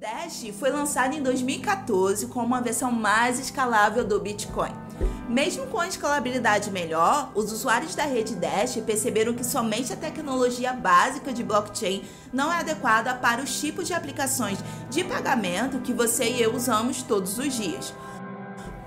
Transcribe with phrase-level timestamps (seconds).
[0.00, 4.70] Dash foi lançado em 2014 como uma versão mais escalável do Bitcoin.
[5.28, 10.72] Mesmo com a escalabilidade melhor, os usuários da rede Dash perceberam que somente a tecnologia
[10.72, 16.30] básica de blockchain não é adequada para os tipos de aplicações de pagamento que você
[16.30, 17.92] e eu usamos todos os dias.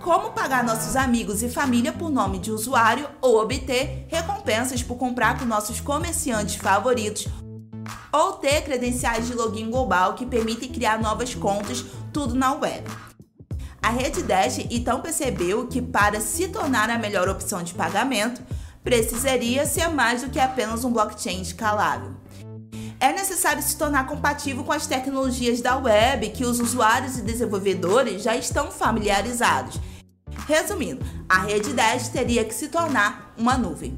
[0.01, 5.37] Como pagar nossos amigos e família por nome de usuário ou obter recompensas por comprar
[5.37, 7.27] com nossos comerciantes favoritos
[8.11, 12.83] ou ter credenciais de login global que permitem criar novas contas, tudo na web.
[13.81, 18.41] A rede Dash então percebeu que para se tornar a melhor opção de pagamento,
[18.83, 22.11] precisaria ser mais do que apenas um blockchain escalável.
[22.99, 28.21] É necessário se tornar compatível com as tecnologias da web que os usuários e desenvolvedores
[28.21, 29.79] já estão familiarizados.
[30.47, 33.97] Resumindo, a rede Dash teria que se tornar uma nuvem.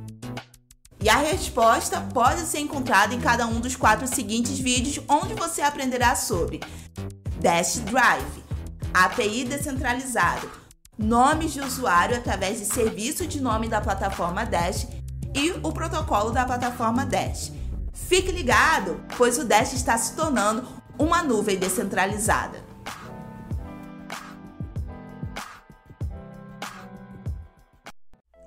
[1.01, 5.61] E a resposta pode ser encontrada em cada um dos quatro seguintes vídeos, onde você
[5.61, 6.59] aprenderá sobre
[7.39, 8.43] Dash Drive,
[8.93, 10.47] API descentralizado,
[10.95, 14.87] nomes de usuário através de serviço de nome da plataforma Dash
[15.33, 17.51] e o protocolo da plataforma Dash.
[17.91, 20.67] Fique ligado, pois o Dash está se tornando
[20.99, 22.70] uma nuvem descentralizada.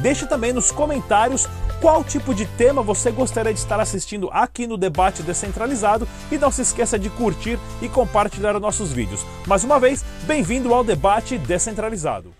[0.00, 1.48] Deixe também nos comentários
[1.80, 6.50] qual tipo de tema você gostaria de estar assistindo aqui no Debate Descentralizado e não
[6.50, 9.24] se esqueça de curtir e compartilhar os nossos vídeos.
[9.46, 12.32] Mais uma vez, bem-vindo ao Debate Descentralizado.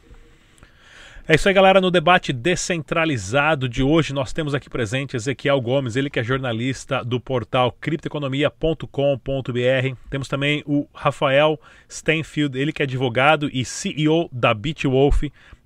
[1.26, 1.80] É isso aí, galera.
[1.80, 7.04] No debate descentralizado de hoje, nós temos aqui presente Ezequiel Gomes, ele que é jornalista
[7.04, 9.96] do portal criptoeconomia.com.br.
[10.10, 15.22] Temos também o Rafael Stenfield, ele que é advogado e CEO da Bitwolf.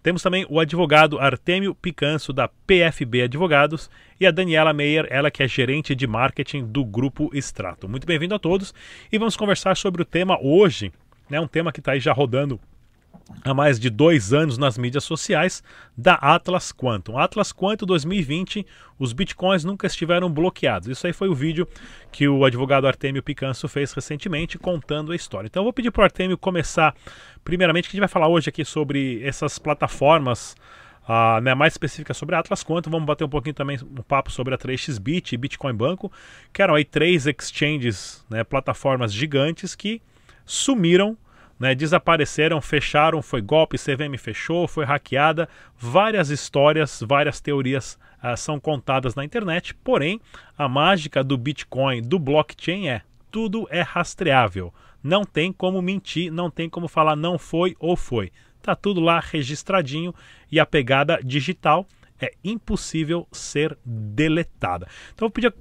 [0.06, 3.90] Temos também o advogado Artemio Picanso, da PFB Advogados,
[4.20, 7.88] e a Daniela Meyer, ela que é gerente de marketing do Grupo Extrato.
[7.88, 8.72] Muito bem-vindo a todos
[9.10, 10.92] e vamos conversar sobre o tema hoje,
[11.28, 12.60] né, um tema que está aí já rodando
[13.44, 15.62] há mais de dois anos nas mídias sociais
[15.96, 17.18] da Atlas Quantum.
[17.18, 18.66] Atlas Quantum 2020,
[18.98, 20.88] os bitcoins nunca estiveram bloqueados.
[20.88, 21.66] Isso aí foi o vídeo
[22.12, 25.48] que o advogado Artemio Picanso fez recentemente contando a história.
[25.48, 26.94] Então eu vou pedir para o Artemio começar,
[27.46, 30.54] primeiramente, a gente vai falar hoje aqui sobre essas plataformas
[31.08, 34.52] Uh, né, mais específica sobre a Atlas vamos bater um pouquinho também um papo sobre
[34.52, 36.10] a 3xBit e Bitcoin Banco,
[36.52, 40.02] que eram aí três exchanges, né, plataformas gigantes que
[40.44, 41.16] sumiram
[41.60, 45.48] né, desapareceram, fecharam, foi golpe, CVM fechou, foi hackeada.
[45.78, 50.20] Várias histórias, várias teorias uh, são contadas na internet, porém,
[50.58, 53.02] a mágica do Bitcoin, do blockchain é
[53.36, 54.72] tudo é rastreável.
[55.02, 58.32] Não tem como mentir, não tem como falar não foi ou foi.
[58.62, 60.14] Tá tudo lá registradinho
[60.50, 61.86] e a pegada digital
[62.18, 64.88] é impossível ser deletada.
[65.14, 65.52] Então eu pedir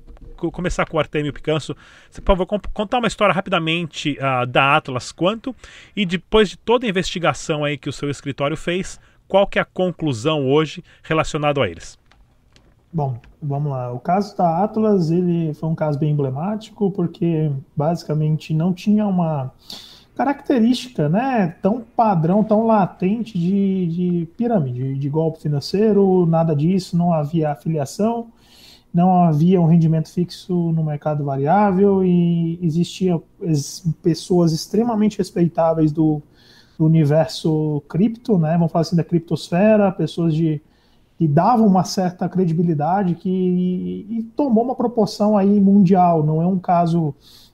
[0.53, 1.75] começar com o Artemio Picanso.
[2.09, 5.53] Você, por favor, contar uma história rapidamente uh, da Atlas Quanto
[5.94, 9.61] e depois de toda a investigação aí que o seu escritório fez, qual que é
[9.61, 12.00] a conclusão hoje relacionado a eles?
[12.95, 13.92] Bom, vamos lá.
[13.92, 19.51] O caso da Atlas ele foi um caso bem emblemático porque basicamente não tinha uma
[20.15, 27.12] característica, né, tão padrão, tão latente de, de pirâmide, de golpe financeiro, nada disso, não
[27.12, 28.27] havia afiliação,
[28.94, 33.21] não havia um rendimento fixo no mercado variável e existiam
[34.01, 36.21] pessoas extremamente respeitáveis do,
[36.80, 38.53] do, universo cripto, né?
[38.53, 40.62] Vamos falar assim da criptosfera, pessoas de
[41.17, 46.23] que davam uma certa credibilidade que e, e tomou uma proporção aí mundial.
[46.23, 47.13] Não é um caso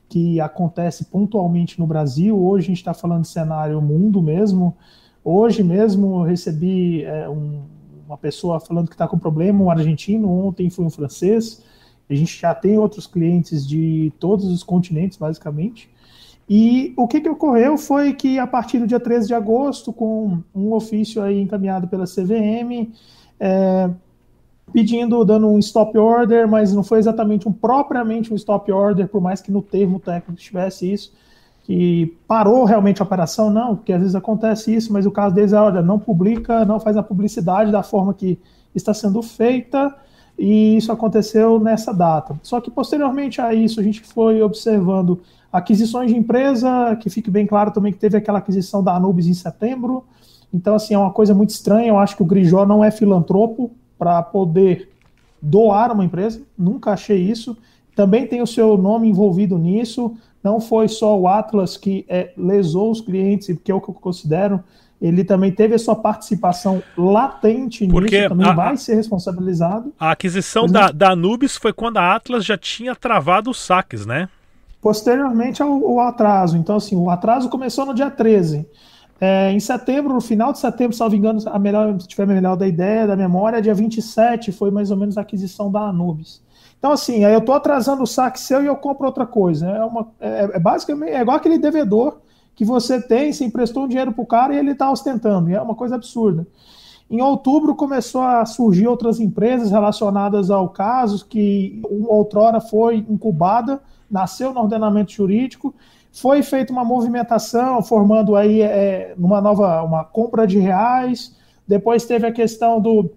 [0.10, 2.38] que acontece pontualmente no Brasil.
[2.38, 4.76] Hoje a gente está falando de cenário mundo mesmo.
[5.24, 7.62] Hoje mesmo recebi é, um,
[8.08, 11.64] uma pessoa falando que está com problema, um argentino, ontem foi um francês.
[12.10, 15.90] A gente já tem outros clientes de todos os continentes, basicamente.
[16.50, 20.40] E o que, que ocorreu foi que, a partir do dia 13 de agosto, com
[20.54, 22.92] um ofício aí encaminhado pela CVM,
[23.42, 23.90] é,
[24.72, 29.20] pedindo, dando um stop order, mas não foi exatamente um propriamente um stop order, por
[29.20, 31.12] mais que no termo técnico tivesse isso,
[31.64, 35.54] que parou realmente a operação, não, porque às vezes acontece isso, mas o caso deles
[35.54, 38.38] é, olha, não publica, não faz a publicidade da forma que
[38.76, 39.94] está sendo feita,
[40.38, 42.40] e isso aconteceu nessa data.
[42.44, 45.20] Só que posteriormente a isso, a gente foi observando
[45.52, 49.34] aquisições de empresa, que fique bem claro também que teve aquela aquisição da Anubis em
[49.34, 50.06] setembro,
[50.54, 53.72] então assim, é uma coisa muito estranha, eu acho que o Grijó não é filantropo
[53.98, 54.90] para poder
[55.42, 57.58] doar uma empresa, nunca achei isso,
[57.96, 62.92] também tem o seu nome envolvido nisso, não foi só o Atlas que é, lesou
[62.92, 64.64] os clientes, que é o que eu considero,
[65.02, 69.92] ele também teve a sua participação latente Porque nisso, também a, vai ser responsabilizado.
[70.00, 74.30] A aquisição da, da Anubis foi quando a Atlas já tinha travado os saques, né?
[74.80, 76.56] Posteriormente ao, ao atraso.
[76.56, 78.68] Então, assim, o atraso começou no dia 13.
[79.24, 82.68] É, em setembro, no final de setembro, salvo engano, a melhor, se tiver melhor da
[82.68, 86.42] ideia, da memória, dia 27 foi mais ou menos a aquisição da Anubis.
[86.80, 89.68] Então, assim, aí eu estou atrasando o saque seu e eu compro outra coisa.
[89.68, 92.18] É, uma, é, é basicamente é igual aquele devedor
[92.56, 95.52] que você tem, você emprestou um dinheiro para o cara e ele está ostentando.
[95.52, 96.48] é uma coisa absurda.
[97.08, 103.80] Em outubro começou a surgir outras empresas relacionadas ao caso que outrora foi incubada,
[104.10, 105.76] nasceu no ordenamento jurídico,
[106.12, 111.36] foi feita uma movimentação formando aí é, uma nova uma compra de reais.
[111.68, 113.12] Depois teve a questão do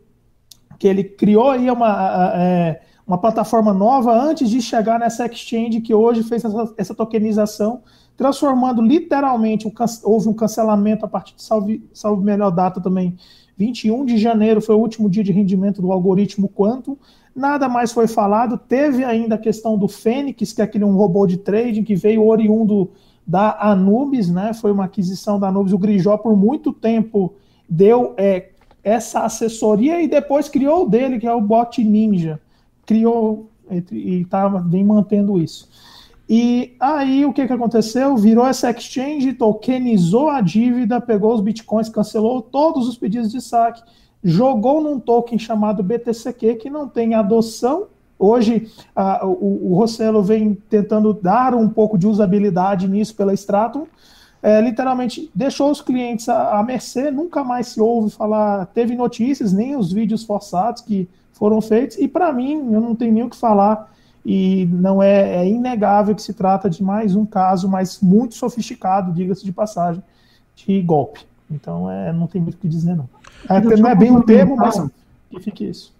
[0.78, 5.94] que ele criou aí uma é, uma plataforma nova antes de chegar nessa exchange que
[5.94, 7.82] hoje fez essa, essa tokenização,
[8.16, 9.70] transformando literalmente,
[10.02, 13.16] houve um cancelamento a partir de salve, salve melhor data também,
[13.56, 16.96] 21 de janeiro foi o último dia de rendimento do algoritmo Quantum,
[17.34, 21.26] nada mais foi falado, teve ainda a questão do Fênix, que é aquele um robô
[21.26, 22.90] de trading que veio oriundo
[23.26, 27.34] da Anubis, né, foi uma aquisição da Anubis, o Grijó por muito tempo
[27.68, 28.50] deu é,
[28.82, 32.38] essa assessoria e depois criou o dele, que é o Bot Ninja,
[32.84, 33.48] criou
[33.90, 35.68] e está vem mantendo isso.
[36.28, 38.16] E aí o que, que aconteceu?
[38.16, 43.82] Virou essa exchange, tokenizou a dívida, pegou os bitcoins, cancelou todos os pedidos de saque,
[44.24, 47.88] jogou num token chamado BTCQ, que não tem adoção.
[48.18, 53.86] Hoje a, o, o Rossello vem tentando dar um pouco de usabilidade nisso pela Stratum.
[54.42, 59.52] É, literalmente deixou os clientes à, à mercê, nunca mais se ouve falar, teve notícias,
[59.52, 63.30] nem os vídeos forçados que foram feitos, e para mim, eu não tenho nem o
[63.30, 63.90] que falar,
[64.24, 69.12] e não é, é, inegável que se trata de mais um caso, mas muito sofisticado,
[69.12, 70.02] diga-se de passagem,
[70.54, 71.20] de golpe.
[71.50, 73.08] Então, é, não tem muito o que dizer, não.
[73.48, 74.80] É, não é bem um termo, mas
[75.30, 75.94] que fique isso.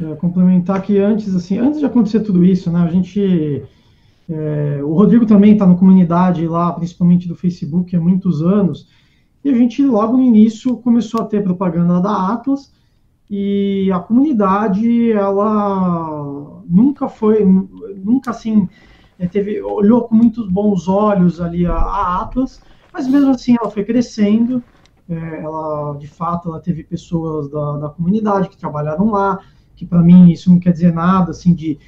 [0.00, 3.62] É, complementar que antes, assim, antes de acontecer tudo isso, né, a gente...
[4.30, 8.86] É, o Rodrigo também está na comunidade lá, principalmente do Facebook, há muitos anos,
[9.42, 12.70] e a gente, logo no início, começou a ter propaganda da Atlas,
[13.30, 18.68] e a comunidade ela nunca foi nunca assim
[19.18, 22.62] é, teve olhou com muitos bons olhos ali a, a Atlas
[22.92, 24.62] mas mesmo assim ela foi crescendo
[25.08, 29.38] ela de fato ela teve pessoas da, da comunidade que trabalharam lá
[29.74, 31.78] que para mim isso não quer dizer nada assim de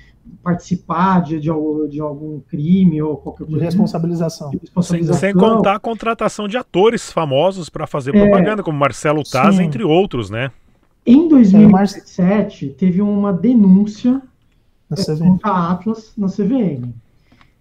[0.42, 1.50] participar de, de,
[1.88, 3.58] de, algum crime ou qualquer coisa.
[3.58, 4.50] De responsabilização.
[4.50, 5.20] De responsabilização.
[5.20, 9.56] Sem, sem, contar a contratação de atores famosos para fazer é, propaganda, como Marcelo Taz,
[9.56, 9.64] sim.
[9.64, 10.50] entre outros, né?
[11.04, 14.22] Em 2007, teve uma denúncia
[15.18, 16.92] contra a Atlas na CVM.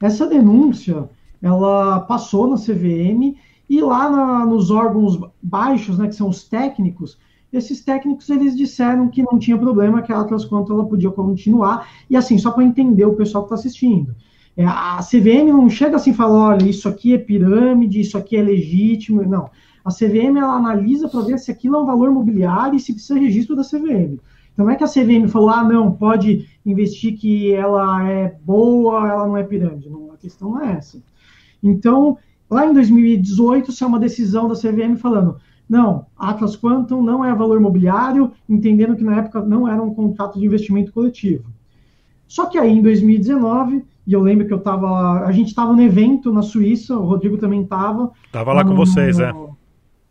[0.01, 1.09] Essa denúncia,
[1.41, 3.35] ela passou na CVM
[3.69, 7.17] e lá na, nos órgãos baixos, né, que são os técnicos,
[7.51, 11.89] esses técnicos eles disseram que não tinha problema, que a Atlas Quanto ela podia continuar.
[12.09, 14.15] E assim, só para entender o pessoal que está assistindo.
[14.55, 18.37] É, a CVM não chega assim e fala, olha, isso aqui é pirâmide, isso aqui
[18.37, 19.23] é legítimo.
[19.23, 19.49] Não.
[19.83, 23.19] A CVM ela analisa para ver se aquilo é um valor mobiliário e se precisa
[23.19, 24.19] registro da CVM.
[24.53, 29.09] Então não é que a CVM falou, ah, não, pode investir que ela é boa,
[29.09, 29.89] ela não é pirâmide.
[29.89, 31.01] Não, a questão não é essa.
[31.63, 32.17] Então,
[32.49, 35.37] lá em 2018, isso é uma decisão da CVM falando,
[35.67, 40.39] não, Atlas Quantum não é valor mobiliário, entendendo que na época não era um contrato
[40.39, 41.45] de investimento coletivo.
[42.27, 45.81] Só que aí em 2019, e eu lembro que eu estava, a gente estava no
[45.81, 48.11] evento na Suíça, o Rodrigo também estava.
[48.25, 49.33] Estava lá, lá com vocês, no, é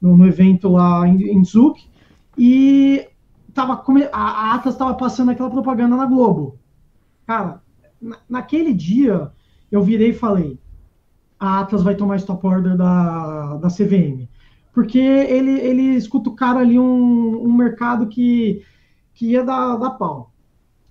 [0.01, 1.81] no, no evento lá em, em Zug,
[2.37, 3.09] e
[3.53, 6.57] tava a Atlas estava passando aquela propaganda na Globo.
[7.27, 7.61] Cara,
[8.01, 9.31] na, naquele dia
[9.71, 10.59] eu virei e falei:
[11.39, 14.29] a Atlas vai tomar stop order da, da CVM.
[14.73, 15.99] Porque ele, ele
[16.37, 18.63] cara ali um, um mercado que,
[19.15, 20.33] que ia dar, dar pau.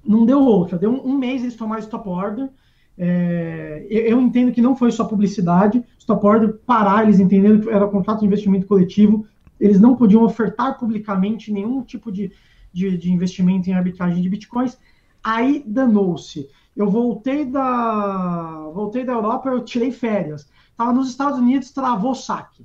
[0.05, 0.77] Não deu outra.
[0.77, 2.49] Deu um, um mês eles tomaram stop order.
[2.97, 7.87] É, eu entendo que não foi só publicidade, stop order parar, eles entenderam que era
[7.87, 9.27] contrato de investimento coletivo,
[9.59, 12.31] eles não podiam ofertar publicamente nenhum tipo de,
[12.73, 14.77] de, de investimento em arbitragem de bitcoins.
[15.23, 16.49] Aí danou-se.
[16.77, 20.47] Eu voltei da voltei da Europa, eu tirei férias.
[20.69, 22.63] Estava nos Estados Unidos, travou o saque.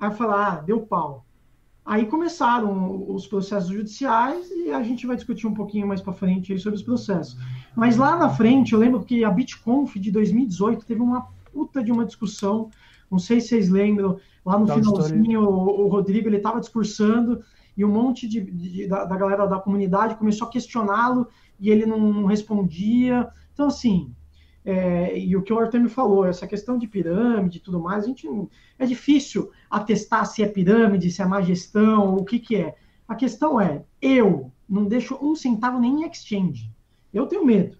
[0.00, 1.26] Aí eu falei, ah, deu pau.
[1.84, 6.58] Aí começaram os processos judiciais e a gente vai discutir um pouquinho mais para frente
[6.58, 7.36] sobre os processos.
[7.76, 11.92] Mas lá na frente, eu lembro que a BitConf de 2018 teve uma puta de
[11.92, 12.70] uma discussão,
[13.10, 17.44] não sei se vocês lembram, lá no da finalzinho o, o, Rodrigo ele estava discursando
[17.76, 21.86] e um monte de, de da, da, galera da comunidade começou a questioná-lo e ele
[21.86, 23.28] não, não respondia.
[23.52, 24.12] Então, assim,
[24.64, 28.04] é, e o que o Arthur me falou, essa questão de pirâmide e tudo mais,
[28.04, 28.26] a gente
[28.78, 32.74] é difícil atestar se é pirâmide, se é má gestão, o que, que é.
[33.06, 36.70] A questão é, eu não deixo um centavo nem em exchange.
[37.12, 37.76] Eu tenho medo.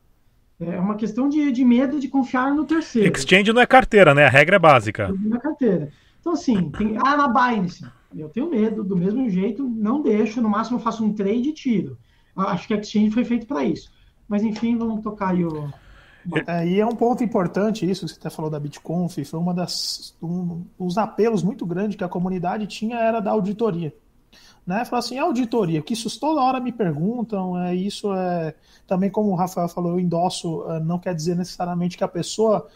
[0.60, 3.16] É uma questão de, de medo de confiar no terceiro.
[3.16, 4.26] Exchange não é carteira, né?
[4.26, 5.08] A regra é básica.
[5.08, 5.90] Não é carteira.
[6.20, 7.84] Então, assim, tem, ah, na Binance.
[8.16, 11.98] Eu tenho medo, do mesmo jeito, não deixo, no máximo faço um trade e tiro.
[12.36, 13.92] Acho que a Exchange foi feito para isso.
[14.28, 15.70] Mas, enfim, vamos tocar aí o,
[16.46, 20.14] é, e é um ponto importante isso, você até falou da BitConf, foi uma das
[20.22, 23.94] um, os apelos muito grandes que a comunidade tinha era da auditoria.
[24.66, 24.84] Né?
[24.86, 28.54] Falar assim, auditoria, que isso toda hora me perguntam, é, isso é
[28.86, 32.66] também como o Rafael falou, eu endosso, é, não quer dizer necessariamente que a pessoa,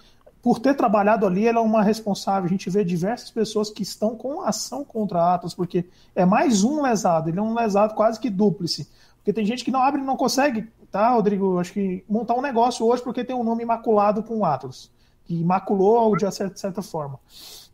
[0.43, 2.45] por ter trabalhado ali, ela é uma responsável.
[2.45, 6.63] A gente vê diversas pessoas que estão com ação contra a Atos, porque é mais
[6.63, 8.87] um lesado, ele é um lesado quase que dúplice.
[9.29, 11.59] Porque tem gente que não abre e não consegue tá, Rodrigo?
[11.59, 14.91] Acho que montar um negócio hoje porque tem um nome imaculado com o Atlas,
[15.27, 17.21] que maculou de certa, certa forma.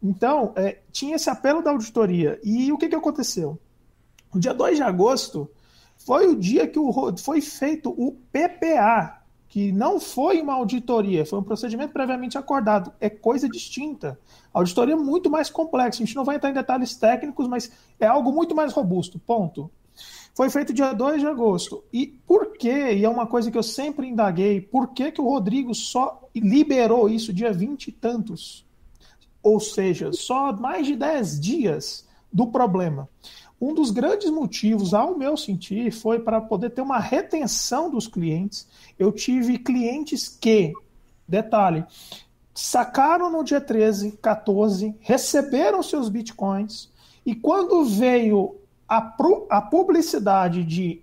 [0.02, 2.40] Então, é, tinha esse apelo da auditoria.
[2.42, 3.56] E o que, que aconteceu?
[4.34, 5.48] No dia 2 de agosto
[5.96, 11.38] foi o dia que o, foi feito o PPA, que não foi uma auditoria, foi
[11.38, 12.92] um procedimento previamente acordado.
[13.00, 14.18] É coisa distinta.
[14.52, 16.02] A auditoria é muito mais complexa.
[16.02, 17.70] A gente não vai entrar em detalhes técnicos, mas
[18.00, 19.20] é algo muito mais robusto.
[19.20, 19.70] Ponto.
[20.34, 21.84] Foi feito dia 2 de agosto.
[21.92, 22.92] E por quê?
[22.94, 27.08] E é uma coisa que eu sempre indaguei, por que, que o Rodrigo só liberou
[27.08, 28.66] isso dia 20 e tantos?
[29.40, 33.08] Ou seja, só mais de 10 dias do problema.
[33.60, 38.66] Um dos grandes motivos, ao meu sentir, foi para poder ter uma retenção dos clientes.
[38.98, 40.72] Eu tive clientes que,
[41.28, 41.84] detalhe,
[42.52, 46.90] sacaram no dia 13, 14, receberam seus bitcoins,
[47.24, 48.56] e quando veio
[48.88, 49.14] a,
[49.50, 51.02] a publicidade de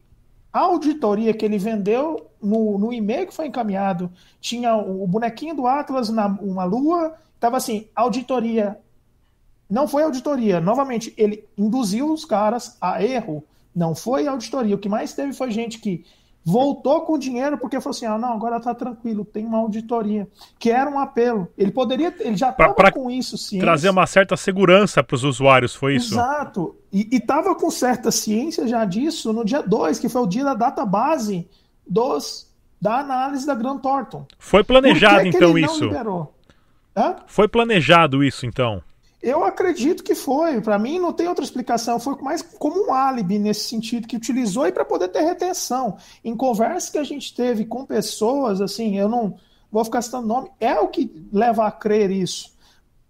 [0.52, 6.10] auditoria que ele vendeu no, no e-mail que foi encaminhado, tinha o bonequinho do Atlas
[6.10, 8.78] na uma lua, estava assim, auditoria.
[9.70, 10.60] Não foi auditoria.
[10.60, 13.44] Novamente, ele induziu os caras a erro.
[13.74, 14.76] Não foi auditoria.
[14.76, 16.04] O que mais teve foi gente que
[16.44, 20.28] voltou com o dinheiro porque falou assim: ah, não, agora tá tranquilo, tem uma auditoria,
[20.60, 21.48] que era um apelo.
[21.58, 23.66] Ele poderia, ele já estava com isso, ciência.
[23.66, 26.14] Trazer uma certa segurança para os usuários, foi isso?
[26.14, 26.76] Exato.
[26.92, 30.54] E estava com certa ciência já disso no dia 2, que foi o dia da
[30.54, 31.48] data base
[31.88, 32.50] dos
[32.82, 34.26] da análise da Grant Thornton.
[34.40, 35.90] Foi planejado então isso?
[37.28, 38.82] Foi planejado isso então?
[39.22, 40.60] Eu acredito que foi.
[40.62, 42.00] Para mim, não tem outra explicação.
[42.00, 45.98] Foi mais como um álibi nesse sentido, que utilizou e para poder ter retenção.
[46.24, 49.36] Em conversas que a gente teve com pessoas, assim, eu não
[49.72, 52.52] vou ficar citando nome, é o que leva a crer isso.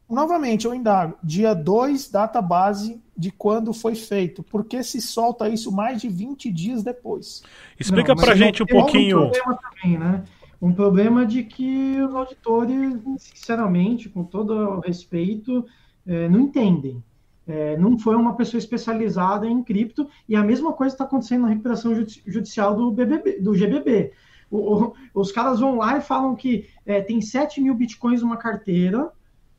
[0.10, 1.18] Novamente, eu indago.
[1.24, 4.44] Dia 2, data base de quando foi feito.
[4.44, 7.42] Porque se solta isso mais de 20 dias depois?
[7.80, 9.28] Explica para gente um pouquinho.
[9.28, 10.24] Um problema também, né?
[10.62, 15.66] Um problema de que os auditores, sinceramente, com todo o respeito,
[16.06, 17.04] é, não entendem.
[17.48, 21.50] É, não foi uma pessoa especializada em cripto, e a mesma coisa está acontecendo na
[21.50, 21.94] recuperação
[22.26, 24.12] judicial do, BBB, do GBB.
[24.50, 28.38] O, o, os caras vão lá e falam que é, tem 7 mil bitcoins numa
[28.38, 29.12] carteira,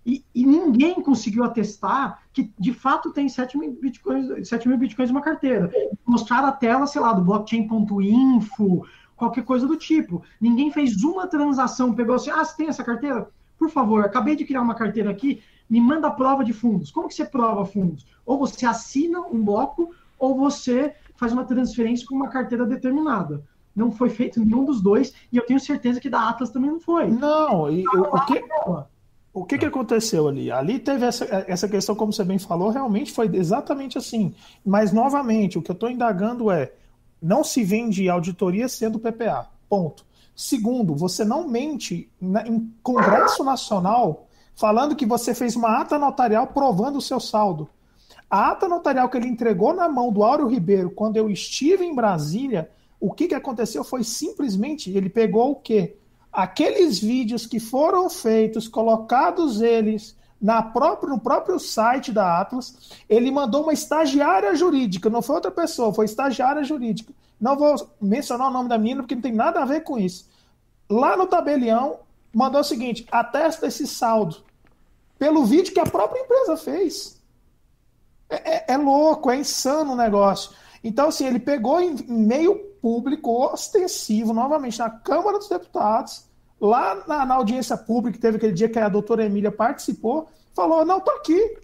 [0.05, 5.11] e, e, ninguém conseguiu atestar que de fato tem 7 mil bitcoins, 7 mil bitcoins
[5.11, 5.71] numa carteira.
[6.05, 8.85] Mostrar a tela, sei lá, do blockchain.info,
[9.15, 10.23] qualquer coisa do tipo.
[10.41, 13.29] Ninguém fez uma transação, pegou assim, ah, você tem essa carteira?
[13.57, 15.41] Por favor, acabei de criar uma carteira aqui,
[15.73, 16.91] me manda a prova de fundos.
[16.91, 18.05] Como que você prova fundos?
[18.27, 23.43] Ou você assina um bloco, ou você faz uma transferência com uma carteira determinada.
[23.75, 26.79] Não foi feito nenhum dos dois, e eu tenho certeza que da Atlas também não
[26.79, 27.09] foi.
[27.09, 28.45] Não, e eu, o que,
[29.33, 30.53] o que, que aconteceu ali?
[30.53, 34.35] Ali teve essa, essa questão, como você bem falou, realmente foi exatamente assim.
[34.63, 36.71] Mas, novamente, o que eu estou indagando é
[37.21, 39.49] Não se vende auditoria sendo PPA.
[39.71, 40.05] Ponto.
[40.37, 46.97] Segundo, você não mente em Congresso Nacional falando que você fez uma ata notarial provando
[46.97, 47.69] o seu saldo.
[48.31, 51.95] A ata notarial que ele entregou na mão do Áureo Ribeiro quando eu estive em
[51.95, 55.97] Brasília, o que, que aconteceu foi simplesmente ele pegou o quê?
[56.33, 63.31] Aqueles vídeos que foram feitos, colocados eles na própria, no próprio site da Atlas, ele
[63.31, 67.13] mandou uma estagiária jurídica, não foi outra pessoa, foi estagiária jurídica.
[67.41, 70.29] Não vou mencionar o nome da menina porque não tem nada a ver com isso.
[70.89, 71.99] Lá no tabelião,
[72.35, 74.37] mandou o seguinte: atesta esse saldo.
[75.19, 77.21] Pelo vídeo que a própria empresa fez.
[78.29, 80.53] É, é, é louco, é insano o negócio.
[80.83, 86.25] Então, assim, ele pegou em, meio público, ostensivo, novamente, na Câmara dos Deputados,
[86.61, 90.85] lá na, na, audiência pública, que teve aquele dia que a doutora Emília participou, falou:
[90.85, 91.59] não, tô aqui.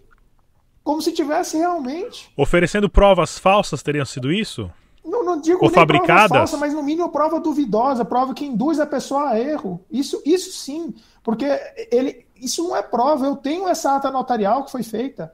[0.81, 2.31] Como se tivesse realmente.
[2.37, 4.71] Oferecendo provas falsas, teriam sido isso?
[5.09, 6.29] Não, não digo Ou fabricadas?
[6.29, 9.83] falsa, mas no mínimo prova duvidosa, prova que induz a pessoa a erro.
[9.89, 11.45] Isso, isso sim, porque
[11.91, 13.25] ele, isso não é prova.
[13.25, 15.33] Eu tenho essa ata notarial que foi feita.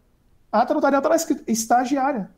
[0.51, 2.31] A ata notarial está escrita estagiária.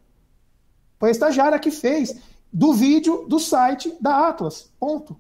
[1.00, 2.20] Foi a estagiária que fez
[2.52, 4.72] do vídeo do site da Atlas.
[4.80, 5.16] Ponto.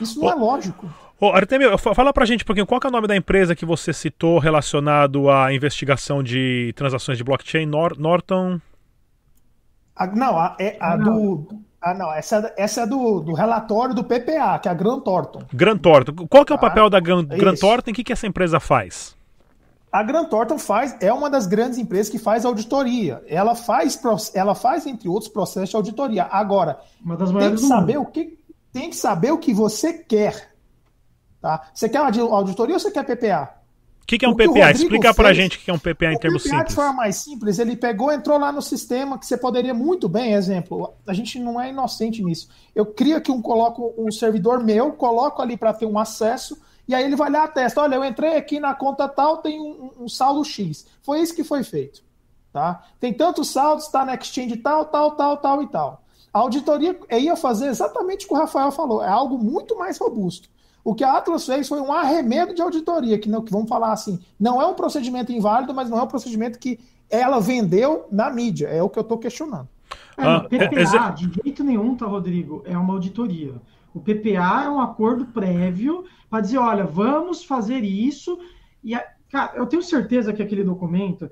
[0.00, 0.92] Isso não oh, é lógico.
[1.20, 3.92] Ô, Artemio, fala pra gente um pouquinho, qual é o nome da empresa que você
[3.92, 7.66] citou relacionado à investigação de transações de blockchain?
[7.66, 8.60] Nor Norton?
[9.98, 11.36] A, não, a, é a não.
[11.36, 11.48] do.
[11.80, 15.42] Ah, não, essa, essa é do, do relatório do PPA, que é a Grant Thornton.
[15.52, 16.26] Grant Thornton.
[16.28, 16.68] Qual que é o tá?
[16.68, 19.16] papel da Grant, Grant Thornton e o que, que essa empresa faz?
[19.90, 23.22] A Grant Thornton faz, é uma das grandes empresas que faz auditoria.
[23.26, 24.00] Ela faz,
[24.34, 26.24] ela faz entre outros, processos de auditoria.
[26.30, 26.78] Agora,
[27.38, 28.38] tem que saber o que
[28.72, 30.52] tem que saber o que você quer.
[31.40, 31.68] Tá?
[31.72, 33.57] Você quer uma auditoria ou você quer PPA?
[34.08, 34.72] O que, que é um PPA?
[34.72, 36.68] Que Explica pra gente o que é um PPA em termos PPA, simples.
[36.68, 40.32] de forma mais simples, ele pegou, entrou lá no sistema que você poderia muito bem,
[40.32, 42.48] exemplo, a gente não é inocente nisso.
[42.74, 46.94] Eu crio aqui um, coloco um servidor meu, coloco ali para ter um acesso, e
[46.94, 50.08] aí ele vai lá atesta, olha, eu entrei aqui na conta tal, tem um, um
[50.08, 50.86] saldo X.
[51.02, 52.02] Foi isso que foi feito.
[52.50, 52.82] Tá?
[52.98, 56.02] Tem tantos saldos, está na exchange tal, tal, tal, tal e tal.
[56.32, 60.48] A auditoria ia fazer exatamente o que o Rafael falou, é algo muito mais robusto.
[60.84, 63.92] O que a Atlas fez foi um arremedo de auditoria, que, não, que vamos falar
[63.92, 66.78] assim, não é um procedimento inválido, mas não é um procedimento que
[67.10, 68.68] ela vendeu na mídia.
[68.68, 69.68] É o que eu estou questionando.
[70.16, 72.62] É, ah, PPA, é, de jeito nenhum, tá, Rodrigo?
[72.64, 73.54] É uma auditoria.
[73.94, 78.38] O PPA é um acordo prévio para dizer, olha, vamos fazer isso.
[78.82, 81.30] E, a, cara, eu tenho certeza que aquele documento,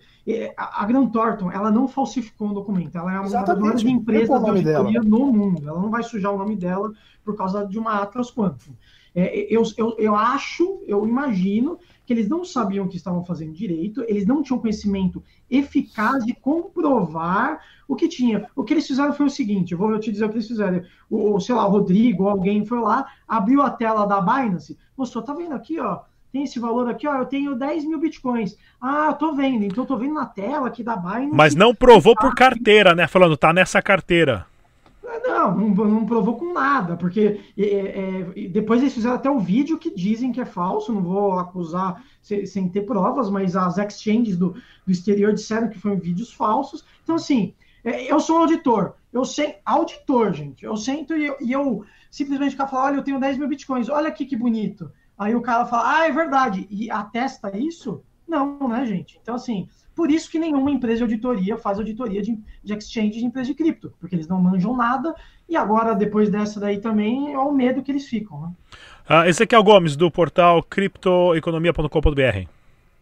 [0.56, 2.96] a, a Grant Thornton, ela não falsificou o documento.
[2.96, 5.68] Ela é uma das maiores empresas de auditoria no mundo.
[5.68, 6.92] Ela não vai sujar o nome dela
[7.24, 8.72] por causa de uma Atlas Quantum.
[9.18, 13.54] É, eu, eu, eu acho, eu imagino que eles não sabiam o que estavam fazendo
[13.54, 18.46] direito, eles não tinham conhecimento eficaz de comprovar o que tinha.
[18.54, 20.82] O que eles fizeram foi o seguinte: eu vou te dizer o que eles fizeram.
[21.10, 25.32] O, sei lá, o Rodrigo, alguém foi lá, abriu a tela da Binance, mostrou, tá
[25.32, 26.00] vendo aqui, ó.
[26.30, 27.16] Tem esse valor aqui, ó.
[27.16, 28.58] Eu tenho 10 mil bitcoins.
[28.78, 29.64] Ah, eu tô vendo.
[29.64, 31.30] Então eu tô vendo na tela aqui da Binance.
[31.32, 33.08] Mas não provou por carteira, né?
[33.08, 34.44] Falando, tá nessa carteira.
[35.06, 39.78] Não, não, não provou com nada, porque é, é, depois eles fizeram até o vídeo
[39.78, 44.36] que dizem que é falso, não vou acusar sem, sem ter provas, mas as exchanges
[44.36, 44.50] do,
[44.84, 46.84] do exterior disseram que foram vídeos falsos.
[47.04, 51.36] Então, assim, é, eu sou um auditor, eu sei, auditor, gente, eu sento e eu,
[51.40, 54.90] e eu simplesmente ficar falando, olha, eu tenho 10 mil bitcoins, olha aqui que bonito.
[55.16, 58.02] Aí o cara fala, ah, é verdade, e atesta isso?
[58.26, 59.18] Não, né, gente?
[59.22, 63.24] Então, assim, por isso que nenhuma empresa de auditoria faz auditoria de, de exchange de
[63.24, 65.14] empresa de cripto, porque eles não manjam nada,
[65.48, 68.42] e agora, depois dessa daí também, é o medo que eles ficam.
[68.42, 68.50] Né?
[69.08, 72.48] Uh, Ezequiel Gomes, do portal criptoeconomia.com.br.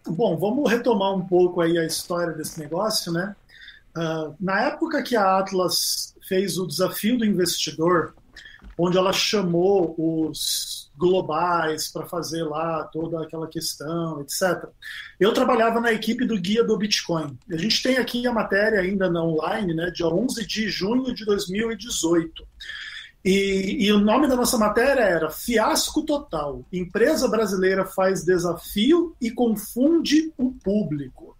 [0.06, 3.34] Bom, vamos retomar um pouco aí a história desse negócio, né?
[3.96, 8.14] Uh, na época que a Atlas fez o desafio do investidor,
[8.78, 14.68] onde ela chamou os globais para fazer lá toda aquela questão, etc.
[15.18, 17.38] Eu trabalhava na equipe do Guia do Bitcoin.
[17.50, 21.24] A gente tem aqui a matéria ainda na online, né, dia 11 de junho de
[21.24, 22.46] 2018.
[23.24, 26.62] E, e, o nome da nossa matéria era Fiasco Total.
[26.70, 31.34] Empresa brasileira faz desafio e confunde o público.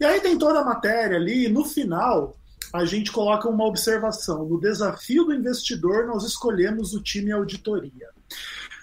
[0.00, 2.36] E aí tem toda a matéria ali, e no final
[2.72, 4.44] a gente coloca uma observação.
[4.44, 8.08] No desafio do investidor, nós escolhemos o time auditoria.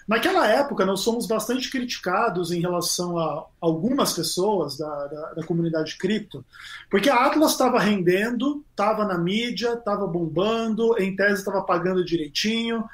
[0.06, 5.98] Naquela época, nós fomos bastante criticados em relação a algumas pessoas da, da, da comunidade
[5.98, 6.44] cripto,
[6.88, 12.84] porque a Atlas estava rendendo, estava na mídia, estava bombando, em tese estava pagando direitinho,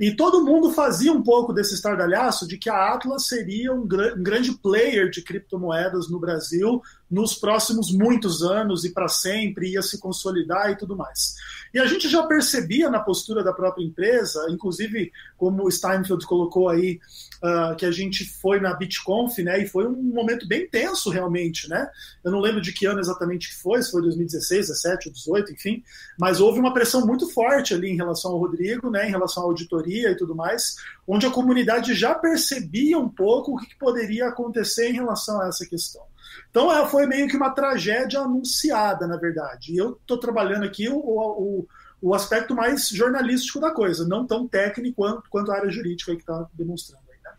[0.00, 4.14] E todo mundo fazia um pouco desse estardalhaço de que a Atlas seria um, gr
[4.16, 9.82] um grande player de criptomoedas no Brasil nos próximos muitos anos e para sempre, ia
[9.82, 11.34] se consolidar e tudo mais.
[11.72, 16.68] E a gente já percebia na postura da própria empresa, inclusive como o Steinfeld colocou
[16.68, 16.98] aí,
[17.42, 21.68] uh, que a gente foi na BitConf, né, e foi um momento bem tenso realmente,
[21.68, 21.88] né?
[22.24, 25.52] Eu não lembro de que ano exatamente que foi, se foi 2016, 17 ou 18,
[25.52, 25.82] enfim,
[26.18, 29.46] mas houve uma pressão muito forte ali em relação ao Rodrigo, né, em relação à
[29.46, 34.90] auditoria e tudo mais, onde a comunidade já percebia um pouco o que poderia acontecer
[34.90, 36.02] em relação a essa questão.
[36.50, 39.72] Então é, foi meio que uma tragédia anunciada, na verdade.
[39.72, 41.66] E eu estou trabalhando aqui o, o,
[42.00, 46.20] o, aspecto mais jornalístico da coisa, não tão técnico quanto, quanto a área jurídica que
[46.20, 47.04] está demonstrando.
[47.10, 47.30] Aí, né?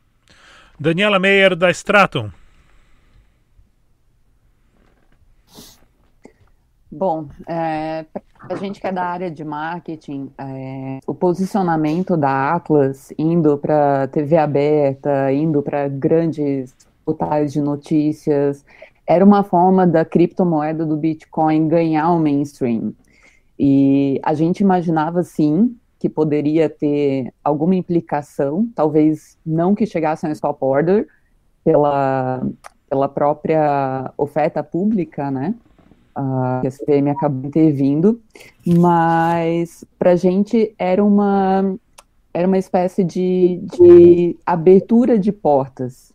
[0.80, 2.32] Daniela Meyer, da Stratum.
[6.92, 8.06] Bom, é,
[8.40, 14.08] a gente que é da área de marketing, é, o posicionamento da Atlas indo para
[14.08, 16.74] TV aberta, indo para grandes
[17.10, 18.64] portais de notícias,
[19.08, 22.94] era uma forma da criptomoeda do Bitcoin ganhar o mainstream.
[23.58, 30.30] E a gente imaginava, sim, que poderia ter alguma implicação, talvez não que chegasse a
[30.30, 31.08] um stop order,
[31.64, 32.42] pela,
[32.88, 35.56] pela própria oferta pública, né?
[36.16, 38.22] Uh, que a CVM acabou intervindo,
[38.66, 41.76] mas para a gente era uma,
[42.34, 46.12] era uma espécie de, de abertura de portas,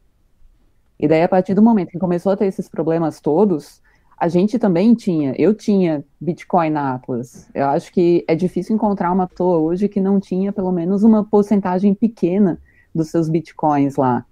[0.98, 3.82] e daí, a partir do momento que começou a ter esses problemas todos,
[4.16, 7.48] a gente também tinha, eu tinha Bitcoin na Atlas.
[7.52, 11.24] Eu acho que é difícil encontrar uma pessoa hoje que não tinha pelo menos uma
[11.24, 12.60] porcentagem pequena
[12.94, 14.24] dos seus Bitcoins lá.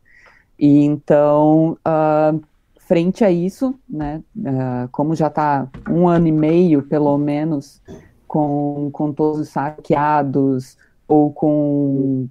[0.58, 2.40] E então, uh,
[2.78, 7.82] frente a isso, né, uh, como já está um ano e meio, pelo menos,
[8.28, 10.76] com, com todos os saqueados,
[11.08, 12.28] ou com,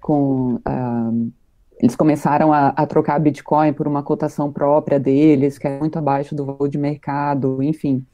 [0.00, 1.32] com uh,
[1.80, 6.34] eles começaram a, a, trocar Bitcoin por uma cotação própria deles, que é muito abaixo
[6.34, 8.04] do valor de mercado, enfim.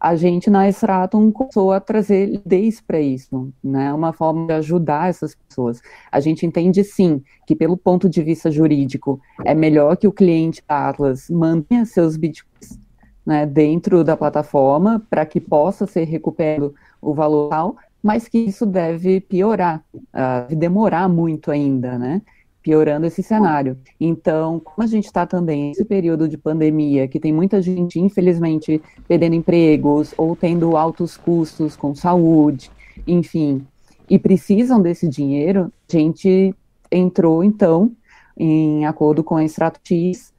[0.00, 3.92] A gente na Stratum começou a trazer liquidez para isso, né?
[3.92, 5.80] Uma forma de ajudar essas pessoas.
[6.12, 10.62] A gente entende sim que, pelo ponto de vista jurídico, é melhor que o cliente
[10.68, 12.78] Atlas mantenha seus bitcoins
[13.26, 18.64] né, dentro da plataforma para que possa ser recuperado o valor tal, mas que isso
[18.64, 22.22] deve piorar, uh, demorar muito ainda, né?
[22.68, 23.78] Piorando esse cenário.
[23.98, 28.82] Então, como a gente está também nesse período de pandemia, que tem muita gente, infelizmente,
[29.08, 32.70] perdendo empregos ou tendo altos custos com saúde,
[33.06, 33.66] enfim,
[34.06, 36.54] e precisam desse dinheiro, a gente
[36.92, 37.90] entrou, então,
[38.36, 40.30] em acordo com a Extrato X,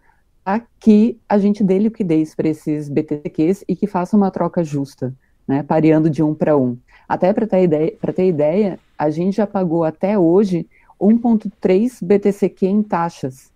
[0.46, 5.12] a que a gente dê liquidez para esses BTQs e que faça uma troca justa,
[5.48, 6.78] né, pareando de um para um.
[7.08, 10.68] Até para ter, ideia, ter ideia, a gente já pagou até hoje
[11.00, 13.52] 1,3 BTCQ em taxas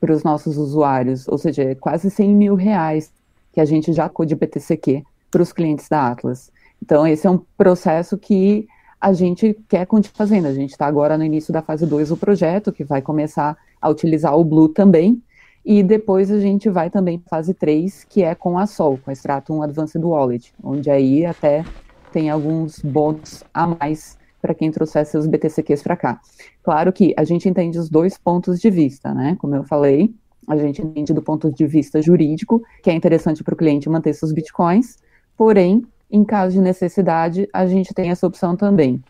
[0.00, 3.12] para os nossos usuários, ou seja, é quase 100 mil reais
[3.52, 6.50] que a gente já de BTCQ para os clientes da Atlas.
[6.82, 8.66] Então, esse é um processo que
[9.00, 10.46] a gente quer continuar fazendo.
[10.46, 13.88] A gente está agora no início da fase 2 do projeto, que vai começar a
[13.88, 15.22] utilizar o Blue também,
[15.64, 19.10] e depois a gente vai também para fase 3, que é com a Sol, com
[19.10, 21.64] a Stratum Advanced Wallet, onde aí até
[22.12, 26.20] tem alguns bônus a mais para quem trouxesse os BTCQs para cá.
[26.64, 29.36] Claro que a gente entende os dois pontos de vista, né?
[29.38, 30.12] Como eu falei,
[30.48, 34.12] a gente entende do ponto de vista jurídico, que é interessante para o cliente manter
[34.12, 34.98] seus bitcoins,
[35.36, 39.02] porém, em caso de necessidade, a gente tem essa opção também.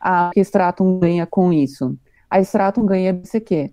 [0.00, 1.94] A que Stratum ganha com isso?
[2.30, 3.70] A Stratum ganha BCQ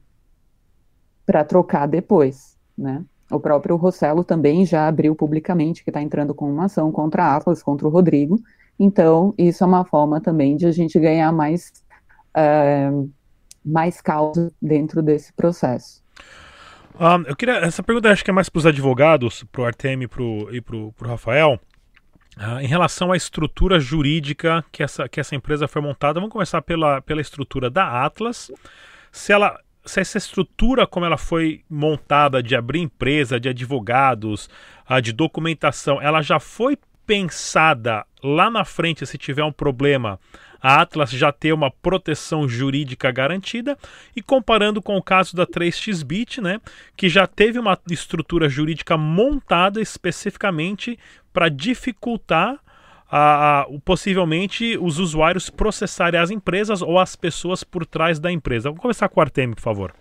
[1.25, 3.03] para trocar depois, né?
[3.29, 7.35] O próprio Rossello também já abriu publicamente que está entrando com uma ação contra a
[7.35, 8.39] Atlas, contra o Rodrigo,
[8.79, 11.71] então, isso é uma forma também de a gente ganhar mais,
[12.35, 13.11] uh,
[13.65, 16.03] mais causa dentro desse processo.
[16.99, 17.57] Um, eu queria.
[17.57, 20.75] Essa pergunta acho que é mais para os advogados, para o Artemio pro, e para
[20.75, 21.59] o Rafael.
[22.37, 26.61] Uh, em relação à estrutura jurídica que essa, que essa empresa foi montada, vamos começar
[26.61, 28.51] pela, pela estrutura da Atlas.
[29.11, 34.49] Se ela se essa estrutura como ela foi montada de abrir empresa, de advogados,
[34.89, 40.19] uh, de documentação, ela já foi pensada lá na frente, se tiver um problema,
[40.61, 43.77] a Atlas já ter uma proteção jurídica garantida
[44.15, 46.59] e comparando com o caso da 3xBit, né,
[46.95, 50.99] que já teve uma estrutura jurídica montada especificamente
[51.31, 52.59] para dificultar
[53.09, 58.69] a, a, possivelmente os usuários processarem as empresas ou as pessoas por trás da empresa.
[58.69, 59.95] Vamos começar com o Artemio, por favor.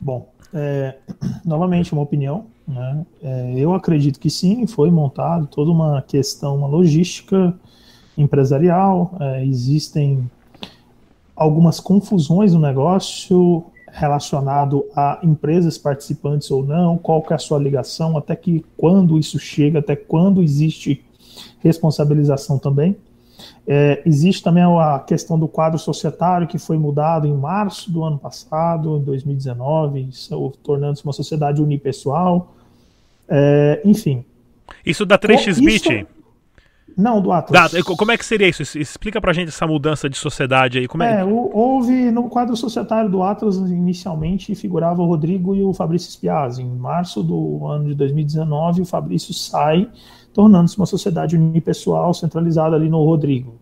[0.00, 0.96] Bom, é,
[1.44, 2.46] novamente uma opinião.
[2.66, 3.06] Né?
[3.22, 7.54] É, eu acredito que sim, foi montado toda uma questão, uma logística
[8.16, 9.16] empresarial.
[9.20, 10.30] É, existem
[11.34, 17.58] algumas confusões no negócio relacionado a empresas participantes ou não, qual que é a sua
[17.58, 21.04] ligação, até que quando isso chega, até quando existe
[21.60, 22.96] responsabilização também.
[23.66, 28.18] É, existe também a questão do quadro societário que foi mudado em março do ano
[28.18, 30.10] passado, em 2019,
[30.62, 32.54] tornando-se uma sociedade unipessoal.
[33.28, 34.24] É, enfim.
[34.84, 36.06] Isso da 3xBit?
[36.96, 37.72] Não, do Atlas.
[37.72, 38.62] Da, como é que seria isso?
[38.78, 40.88] Explica pra gente essa mudança de sociedade aí.
[40.88, 45.72] Como é, é houve no quadro societário do Atlas, inicialmente figurava o Rodrigo e o
[45.72, 46.62] Fabrício Spiazzi.
[46.62, 49.88] Em março do ano de 2019, o Fabrício sai
[50.32, 53.54] tornando-se uma sociedade unipessoal centralizada ali no Rodrigo.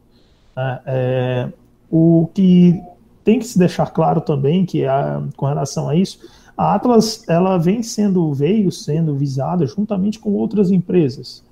[0.56, 1.52] É, é,
[1.90, 2.80] o que
[3.24, 6.18] tem que se deixar claro também que a, com relação a isso,
[6.56, 11.42] a Atlas ela vem sendo veio sendo visada juntamente com outras empresas.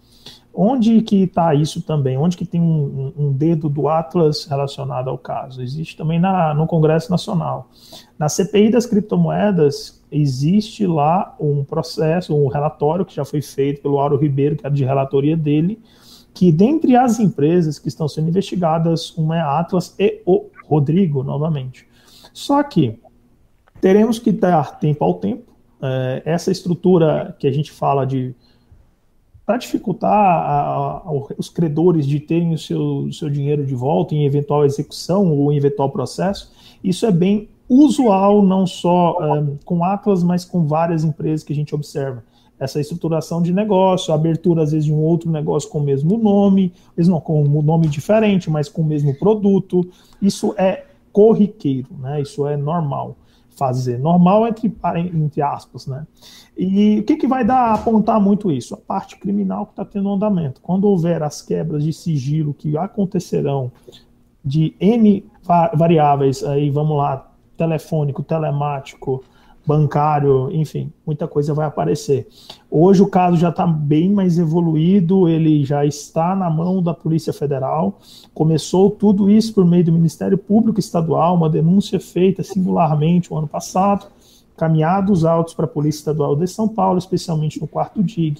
[0.60, 2.18] Onde que está isso também?
[2.18, 5.62] Onde que tem um, um, dedo do Atlas relacionado ao caso?
[5.62, 7.70] Existe também na, no Congresso Nacional.
[8.18, 14.00] Na CPI das criptomoedas, existe lá um processo, um relatório que já foi feito pelo
[14.00, 15.80] Auro Ribeiro, que é de relatoria dele,
[16.34, 21.22] que dentre as empresas que estão sendo investigadas, uma é a Atlas e o Rodrigo,
[21.22, 21.86] novamente.
[22.32, 22.98] Só que
[23.80, 25.52] teremos que dar tempo ao tempo.
[25.80, 28.34] É, essa estrutura que a gente fala de
[29.48, 34.14] para dificultar a, a, os credores de terem o seu, o seu dinheiro de volta
[34.14, 36.52] em eventual execução ou em eventual processo,
[36.84, 41.56] isso é bem usual, não só um, com Atlas, mas com várias empresas que a
[41.56, 42.22] gente observa.
[42.60, 46.18] Essa estruturação de negócio, a abertura às vezes de um outro negócio com o mesmo
[46.18, 49.80] nome, mesmo não com um nome diferente, mas com o mesmo produto.
[50.20, 52.20] Isso é corriqueiro, né?
[52.20, 53.16] Isso é normal
[53.58, 53.98] fazer.
[53.98, 54.72] Normal entre,
[55.14, 56.06] entre aspas, né?
[56.56, 58.74] E o que, que vai dar a apontar muito isso?
[58.74, 60.60] A parte criminal que está tendo andamento.
[60.60, 63.70] Quando houver as quebras de sigilo que acontecerão
[64.44, 65.24] de N
[65.74, 69.22] variáveis, aí vamos lá, telefônico, telemático,
[69.68, 72.26] bancário, enfim, muita coisa vai aparecer.
[72.70, 77.34] Hoje o caso já está bem mais evoluído, ele já está na mão da Polícia
[77.34, 77.98] Federal.
[78.32, 83.46] Começou tudo isso por meio do Ministério Público Estadual, uma denúncia feita singularmente o ano
[83.46, 84.06] passado,
[84.56, 88.38] caminhados autos para a Polícia Estadual de São Paulo, especialmente no quarto DIG.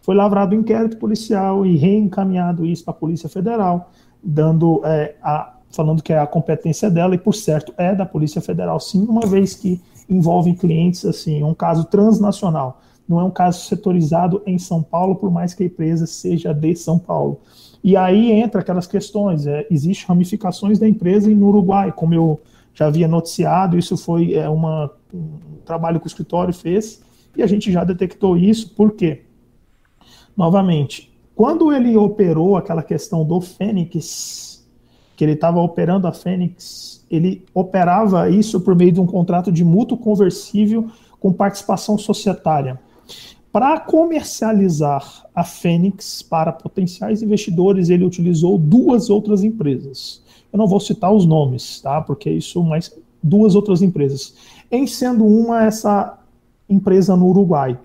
[0.00, 3.90] Foi lavrado um inquérito policial e reencaminhado isso para a Polícia Federal,
[4.24, 8.40] dando é, a falando que é a competência dela e por certo é da Polícia
[8.40, 13.30] Federal, sim, uma vez que envolve clientes assim, é um caso transnacional, não é um
[13.30, 17.40] caso setorizado em São Paulo, por mais que a empresa seja de São Paulo.
[17.82, 22.40] E aí entra aquelas questões, é, existem ramificações da empresa no Uruguai, como eu
[22.74, 27.02] já havia noticiado, isso foi é, uma, um trabalho que o escritório fez,
[27.36, 29.22] e a gente já detectou isso, por quê?
[30.36, 34.68] Novamente, quando ele operou aquela questão do Fênix,
[35.16, 39.64] que ele estava operando a Fênix ele operava isso por meio de um contrato de
[39.64, 42.78] mútuo conversível com participação societária.
[43.52, 50.22] Para comercializar a Fênix para potenciais investidores, ele utilizou duas outras empresas.
[50.52, 52.00] Eu não vou citar os nomes, tá?
[52.00, 54.34] Porque isso, mas duas outras empresas.
[54.70, 56.16] Em sendo uma essa
[56.68, 57.76] empresa no Uruguai.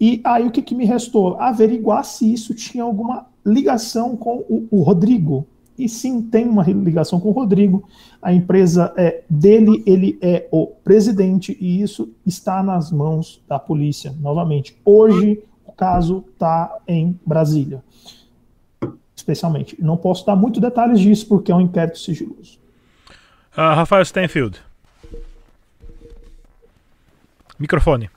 [0.00, 1.36] E aí o que, que me restou?
[1.40, 5.46] Averiguar se isso tinha alguma ligação com o, o Rodrigo,
[5.84, 7.88] e sim tem uma ligação com o Rodrigo.
[8.20, 14.14] A empresa é dele, ele é o presidente e isso está nas mãos da polícia.
[14.20, 17.82] Novamente, hoje o caso está em Brasília,
[19.14, 19.76] especialmente.
[19.80, 22.58] Não posso dar muitos detalhes disso porque é um inquérito sigiloso.
[23.52, 24.60] Uh, Rafael Stenfield.
[27.58, 28.08] Microfone.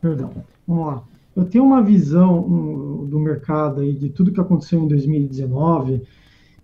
[0.00, 0.32] Perdão.
[0.66, 1.02] Vamos lá
[1.36, 6.02] eu tenho uma visão do mercado aí, de tudo que aconteceu em 2019.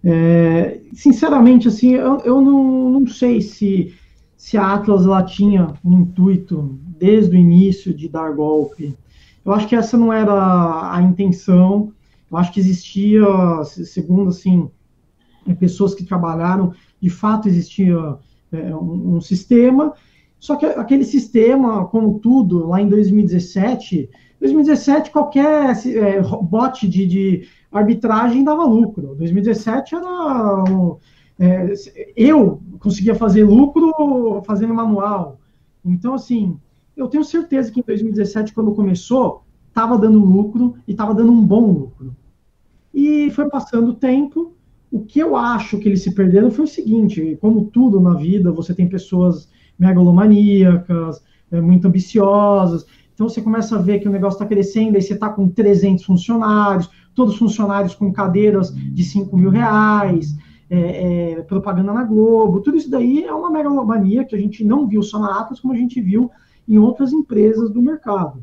[0.03, 3.95] É, sinceramente, assim, eu, eu não, não sei se,
[4.35, 8.97] se a Atlas ela tinha um intuito desde o início de dar golpe.
[9.45, 11.93] Eu acho que essa não era a intenção.
[12.31, 13.23] Eu acho que existia,
[13.65, 14.71] segundo assim,
[15.59, 18.17] pessoas que trabalharam, de fato existia
[18.51, 19.93] é, um, um sistema.
[20.43, 27.49] Só que aquele sistema, como tudo, lá em 2017, 2017, qualquer é, bot de, de,
[27.71, 29.15] arbitragem dava lucro.
[29.15, 30.65] 2017 era.
[30.69, 30.97] Um,
[31.39, 31.73] é,
[32.17, 35.39] eu conseguia fazer lucro fazendo manual.
[35.85, 36.59] Então, assim,
[36.97, 41.47] eu tenho certeza que em 2017, quando começou, estava dando lucro e estava dando um
[41.47, 42.17] bom lucro.
[42.93, 44.55] E foi passando o tempo.
[44.91, 48.51] O que eu acho que eles se perderam foi o seguinte: como tudo na vida,
[48.51, 49.49] você tem pessoas
[49.83, 52.87] megalomaníacas, é, muito ambiciosas.
[53.13, 56.05] Então você começa a ver que o negócio está crescendo, aí você está com 300
[56.05, 60.35] funcionários, todos funcionários com cadeiras de 5 mil reais,
[60.71, 64.87] é, é, propaganda na Globo, tudo isso daí é uma megalomania que a gente não
[64.87, 66.31] viu só na Atlas, como a gente viu
[66.67, 68.43] em outras empresas do mercado.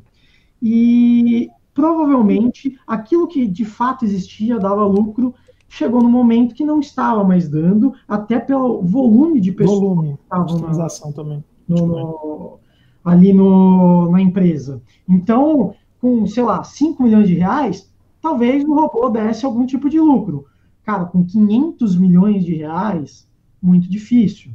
[0.61, 5.33] E provavelmente aquilo que de fato existia dava lucro
[5.69, 10.23] chegou no momento que não estava mais dando, até pelo volume de pessoas volume, que
[10.23, 11.43] estavam na, também.
[11.67, 12.59] No, no,
[13.05, 14.81] ali no, na empresa.
[15.07, 17.89] Então, com, sei lá, 5 milhões de reais,
[18.21, 20.45] talvez o robô desse algum tipo de lucro.
[20.83, 23.29] Cara, com 500 milhões de reais,
[23.61, 24.51] muito difícil.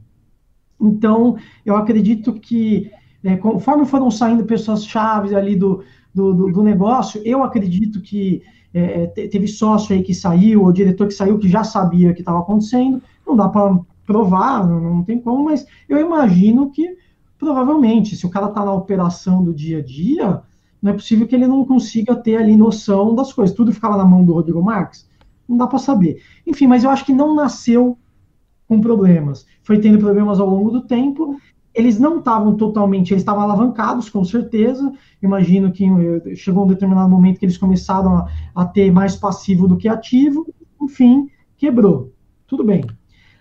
[0.81, 2.91] Então, eu acredito que,
[3.23, 8.43] é, conforme foram saindo pessoas chaves ali do, do, do, do negócio, eu acredito que
[8.75, 12.15] é, é teve sócio aí que saiu, ou diretor que saiu que já sabia o
[12.15, 13.01] que estava acontecendo.
[13.27, 16.97] Não dá para provar, não, não, tem como, mas eu imagino que
[17.39, 20.43] provavelmente, se o cara está na operação do dia a dia,
[20.81, 23.57] não é possível que ele não consiga ter ali noção das coisas.
[23.57, 25.09] Tudo ficava na mão do Rodrigo Marques?
[25.49, 26.23] Não dá para saber.
[26.47, 27.99] Enfim, mas eu acho que não nasceu
[28.67, 29.47] com problemas.
[29.63, 31.37] Foi tendo problemas ao longo do tempo
[31.75, 34.93] eles não estavam totalmente, eles estavam alavancados, com certeza.
[35.21, 39.67] Imagino que eh, chegou um determinado momento que eles começaram a, a, ter mais passivo
[39.67, 40.47] do que ativo,
[40.81, 42.13] enfim, quebrou.
[42.47, 42.85] Tudo bem.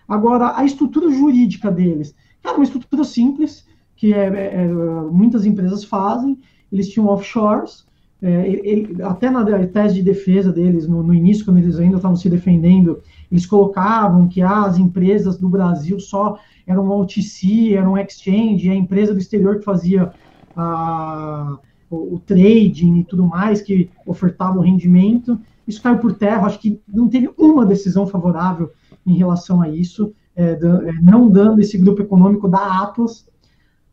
[0.08, 3.66] Agora, a estrutura jurídica deles, cara, uma estrutura simples,
[3.96, 6.38] que é, é, é muitas empresas fazem,
[6.72, 7.86] eles tinham offshores,
[8.22, 12.16] é, ele, até na tese de defesa deles, no, no início, quando eles ainda estavam
[12.16, 18.70] se defendendo, eles colocavam que ah, as empresas do Brasil só eram OTC, eram exchange,
[18.70, 20.12] a empresa do exterior que fazia
[20.56, 21.58] a,
[21.90, 25.38] o, o, trading e tudo mais, que ofertava o rendimento.
[25.66, 28.70] Isso caiu por terra, acho que não teve uma decisão favorável
[29.06, 30.58] em relação a isso, é, é,
[31.02, 33.26] não dando esse grupo econômico da Atlas.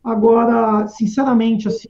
[0.02, 1.88] Agora, sinceramente, assim,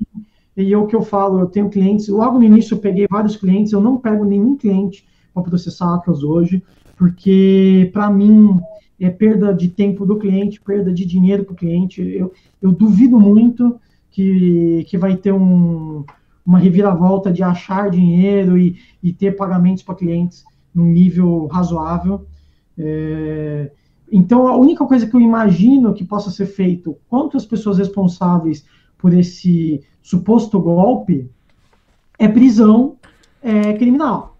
[0.57, 3.37] e é o que eu falo, eu tenho clientes, logo no início eu peguei vários
[3.37, 6.63] clientes, eu não pego nenhum cliente para processar Atlas hoje,
[6.97, 8.61] porque para mim
[9.01, 12.01] é perda de tempo do cliente, perda de dinheiro para o cliente.
[12.01, 16.05] Eu, eu duvido muito que, que vai ter um,
[16.45, 22.27] uma reviravolta de achar dinheiro e, e ter pagamentos para clientes num nível razoável.
[22.79, 23.73] É,
[24.11, 28.65] então, a única coisa que eu imagino que possa ser feito contra as pessoas responsáveis
[28.99, 31.29] por esse suposto golpe
[32.19, 32.97] é prisão
[33.43, 34.37] é, criminal.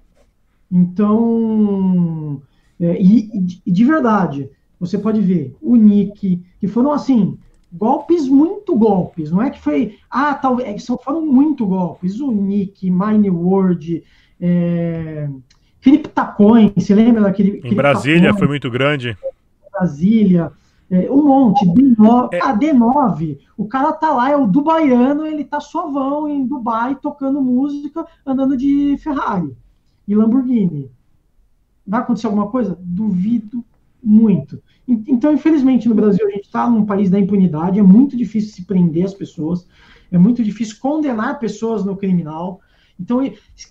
[0.71, 2.41] Então,
[2.81, 3.31] é, e,
[3.65, 7.39] e, de verdade, você pode ver o Nick, que foram assim,
[7.73, 9.31] golpes, muito golpes.
[9.31, 12.21] Não é que foi, ah, talvez, é foram muito golpes.
[12.21, 14.03] O Nick, MineWorld,
[14.41, 15.29] é,
[15.81, 17.61] CryptaCoin, você lembra daquele.
[17.65, 19.17] Em Brasília foi muito grande.
[19.71, 20.53] Brasília,
[20.93, 22.41] é, um monte, D9, é.
[22.43, 27.41] ah, D9, o cara tá lá, é o dubaiano, ele tá suavão em Dubai, tocando
[27.41, 29.57] música, andando de Ferrari
[30.07, 30.91] e Lamborghini.
[31.87, 32.79] Vai acontecer alguma coisa?
[32.79, 33.65] Duvido
[34.05, 34.63] muito.
[34.87, 38.67] Então, infelizmente, no Brasil, a gente está num país da impunidade, é muito difícil se
[38.67, 39.67] prender as pessoas,
[40.11, 42.61] é muito difícil condenar pessoas no criminal.
[43.01, 43.21] Então,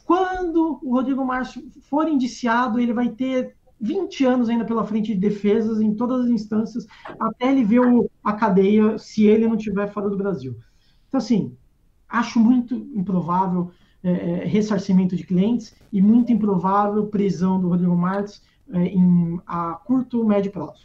[0.07, 5.19] quando o Rodrigo Márcio for indiciado, ele vai ter 20 anos ainda pela frente de
[5.19, 6.85] defesas em todas as instâncias,
[7.19, 10.55] até ele ver o, a cadeia, se ele não estiver fora do Brasil.
[11.07, 11.55] Então, assim,
[12.07, 13.71] acho muito improvável
[14.03, 18.41] é, é, ressarcimento de clientes e muito improvável prisão do Rodrigo Marques
[18.71, 20.83] é, em, a curto, médio prazo.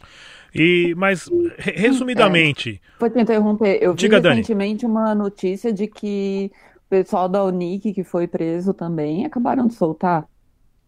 [0.53, 2.81] E, mas, resumidamente.
[2.99, 3.77] É, me interromper.
[3.81, 4.91] Eu vi recentemente Dani.
[4.91, 6.51] uma notícia de que
[6.87, 10.25] o pessoal da Unic, que foi preso também, acabaram de soltar.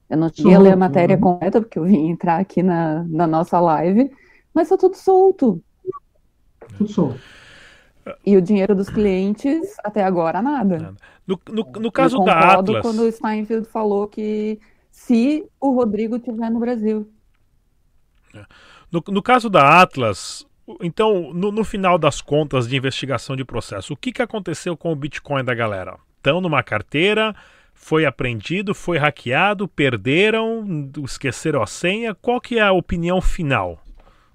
[0.10, 1.22] Eu não tinha ler a matéria né?
[1.22, 4.12] completa, porque eu vim entrar aqui na, na nossa live,
[4.54, 5.62] mas tá tudo solto.
[6.78, 7.20] Tudo solto.
[8.26, 10.96] E o dinheiro dos clientes, até agora, nada.
[11.28, 12.82] No, no, no caso eu da Atlas...
[12.82, 17.08] quando o Steinfeld falou que se o Rodrigo estiver no Brasil.
[18.92, 20.48] No, no caso da Atlas,
[20.82, 24.92] então, no, no, final das contas de investigação de processo, o que, que aconteceu com
[24.92, 25.98] o Bitcoin da galera?
[26.18, 27.36] Estão numa carteira,
[27.80, 32.14] foi apreendido, foi hackeado, perderam, esqueceram a senha?
[32.14, 33.82] Qual que é a opinião final?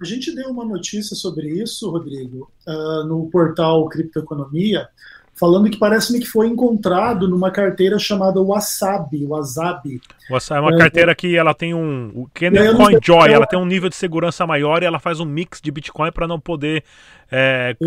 [0.01, 4.89] A gente deu uma notícia sobre isso, Rodrigo, uh, no portal Criptoeconomia,
[5.35, 9.25] falando que parece-me que foi encontrado numa carteira chamada Wasabi.
[9.25, 10.01] Wasabi.
[10.29, 12.09] Wasabi é uma é, carteira que ela tem um.
[12.15, 12.29] O
[12.75, 15.71] Coin Joy, ela tem um nível de segurança maior e ela faz um mix de
[15.71, 16.83] Bitcoin para não poder.
[17.31, 17.77] É,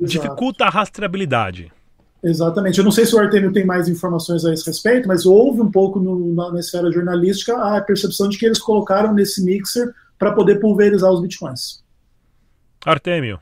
[0.00, 1.72] dificulta a rastreabilidade.
[2.22, 2.78] Exatamente.
[2.78, 5.70] Eu não sei se o Artemio tem mais informações a esse respeito, mas houve um
[5.70, 10.32] pouco no, na, na esfera jornalística a percepção de que eles colocaram nesse mixer para
[10.32, 11.84] poder pulverizar os bitcoins.
[12.84, 13.38] Artemio.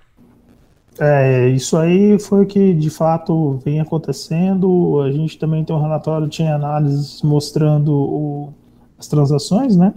[0.99, 5.01] É, isso aí foi o que de fato vem acontecendo.
[5.03, 8.55] A gente também tem um relatório, tinha análises mostrando o,
[8.99, 9.95] as transações, né?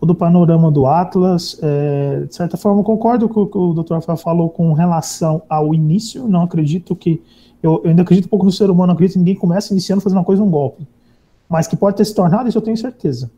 [0.00, 1.58] todo o panorama do Atlas.
[1.62, 3.94] É, de certa forma, concordo com o que o Dr.
[3.94, 6.26] Rafael falou com relação ao início.
[6.26, 7.22] Não acredito que.
[7.62, 10.18] Eu, eu ainda acredito um pouco no ser humano, acredito que ninguém começa iniciando fazendo
[10.18, 10.86] uma coisa um golpe.
[11.48, 13.30] Mas que pode ter se tornado, isso eu tenho certeza.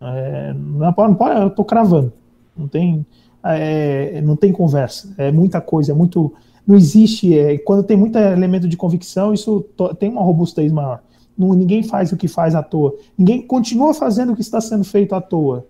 [0.00, 2.12] É, não, é, não pode, eu estou cravando.
[2.56, 3.04] Não tem,
[3.44, 5.12] é, não tem conversa.
[5.18, 6.32] É muita coisa, é muito.
[6.66, 7.36] Não existe.
[7.36, 11.02] É, quando tem muito elemento de convicção, isso to, tem uma robustez maior.
[11.36, 12.94] Não, ninguém faz o que faz à toa.
[13.16, 15.66] Ninguém continua fazendo o que está sendo feito à toa.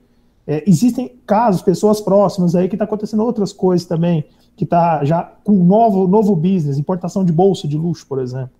[0.47, 4.25] É, existem casos, pessoas próximas aí que está acontecendo outras coisas também,
[4.57, 8.51] que está já com novo, novo business, importação de bolsa de luxo, por exemplo.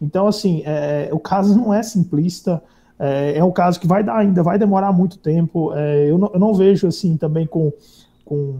[0.00, 2.62] Então, assim, é, o caso não é simplista,
[2.98, 5.72] é, é, um caso que vai dar ainda, vai demorar muito tempo.
[5.74, 7.72] É, eu, não, eu, não, vejo, assim, também com,
[8.24, 8.54] com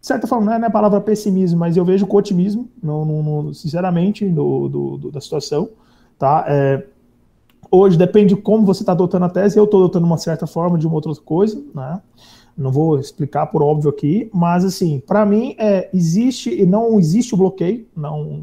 [0.00, 3.04] de certa forma, não é, é a palavra pessimismo, mas eu vejo com otimismo, no,
[3.04, 5.68] no, no sinceramente, do, do, do, da situação,
[6.18, 6.44] tá?
[7.74, 9.58] Hoje depende de como você está adotando a tese.
[9.58, 12.02] Eu estou adotando uma certa forma de uma outra coisa, né?
[12.54, 17.32] Não vou explicar por óbvio aqui, mas assim, para mim é, existe e não existe
[17.32, 18.42] o bloqueio, não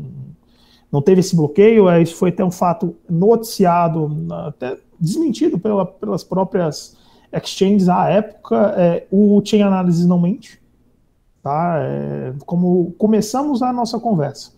[0.92, 1.88] não teve esse bloqueio.
[1.88, 4.10] É, isso foi até um fato noticiado,
[4.48, 6.98] até desmentido pela, pelas próprias
[7.32, 8.74] exchanges à época.
[8.76, 10.60] É, o Chain Analysis não mente,
[11.44, 11.76] tá?
[11.78, 14.52] É, como começamos a nossa conversa.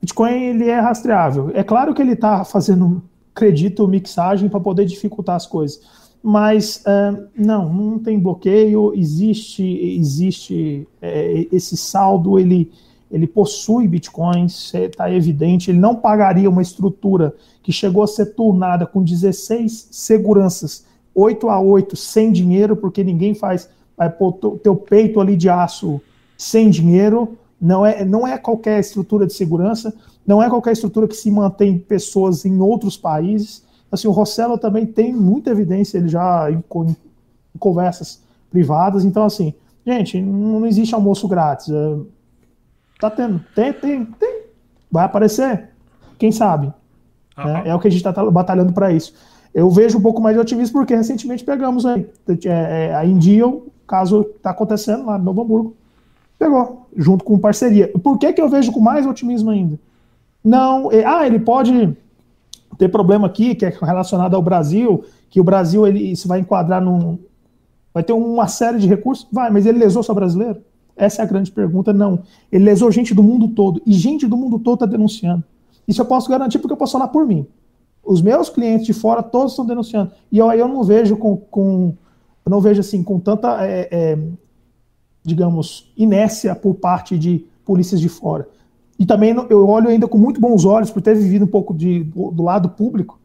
[0.00, 1.50] Bitcoin ele é rastreável.
[1.52, 3.02] É claro que ele está fazendo
[3.34, 5.80] acredito, mixagem para poder dificultar as coisas.
[6.22, 9.62] Mas uh, não, não tem bloqueio, existe,
[9.98, 12.70] existe é, esse saldo, ele,
[13.10, 18.86] ele possui bitcoins, está evidente, ele não pagaria uma estrutura que chegou a ser turnada
[18.86, 24.32] com 16 seguranças, 8 a 8, sem dinheiro, porque ninguém faz, vai pôr
[24.62, 26.00] teu peito ali de aço
[26.38, 29.94] sem dinheiro, não é, não é qualquer estrutura de segurança,
[30.26, 33.62] não é qualquer estrutura que se mantém pessoas em outros países.
[33.90, 36.96] Assim, o Rossello também tem muita evidência, ele já em, em,
[37.58, 39.04] conversas privadas.
[39.04, 39.54] Então, assim,
[39.86, 41.68] gente, não existe almoço grátis.
[41.70, 41.96] É,
[42.98, 44.44] tá tendo, tem, tem, tem.
[44.90, 45.70] Vai aparecer,
[46.18, 46.72] quem sabe?
[47.36, 47.62] Ah, né?
[47.66, 49.12] É o que a gente está batalhando para isso.
[49.52, 53.46] Eu vejo um pouco mais de otimismo porque recentemente pegamos aí, é, é, a India,
[53.46, 55.76] o caso está acontecendo lá no Novo Hamburgo,
[56.38, 57.88] pegou, junto com parceria.
[58.02, 59.78] Por que, que eu vejo com mais otimismo ainda?
[60.44, 61.96] Não, ah, ele pode
[62.76, 66.82] ter problema aqui, que é relacionado ao Brasil, que o Brasil ele se vai enquadrar
[66.82, 67.18] num.
[67.92, 69.26] Vai ter uma série de recursos?
[69.32, 70.60] Vai, mas ele lesou só brasileiro?
[70.96, 71.92] Essa é a grande pergunta.
[71.92, 72.20] Não.
[72.50, 73.80] Ele lesou gente do mundo todo.
[73.86, 75.44] E gente do mundo todo está denunciando.
[75.86, 77.46] Isso eu posso garantir porque eu posso falar por mim.
[78.04, 80.12] Os meus clientes de fora todos estão denunciando.
[80.30, 81.94] E eu, eu não vejo com, com.
[82.44, 84.18] Eu não vejo assim, com tanta, é, é,
[85.22, 88.46] digamos, inércia por parte de polícias de fora.
[88.98, 92.04] E também eu olho ainda com muito bons olhos, por ter vivido um pouco de,
[92.04, 93.18] do, do lado público.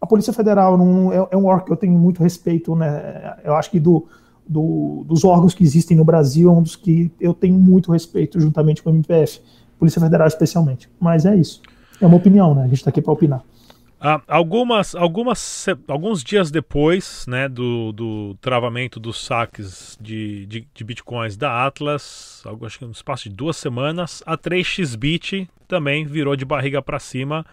[0.00, 3.36] A Polícia Federal não, é, é, um órgão que eu tenho muito respeito, né?
[3.42, 4.06] Eu acho que do,
[4.46, 8.38] do, dos órgãos que existem no Brasil é um dos que eu tenho muito respeito,
[8.38, 9.40] juntamente com o MPF,
[9.78, 10.90] Polícia Federal especialmente.
[11.00, 11.62] Mas é isso.
[12.00, 12.62] É uma opinião, né?
[12.62, 13.42] A gente está aqui para opinar.
[14.06, 20.84] Ah, algumas, algumas, alguns dias depois né, do, do travamento dos saques de, de, de,
[20.84, 26.44] bitcoins da Atlas, acho que no espaço de duas semanas, a 3xBit também virou de
[26.44, 27.46] barriga para cima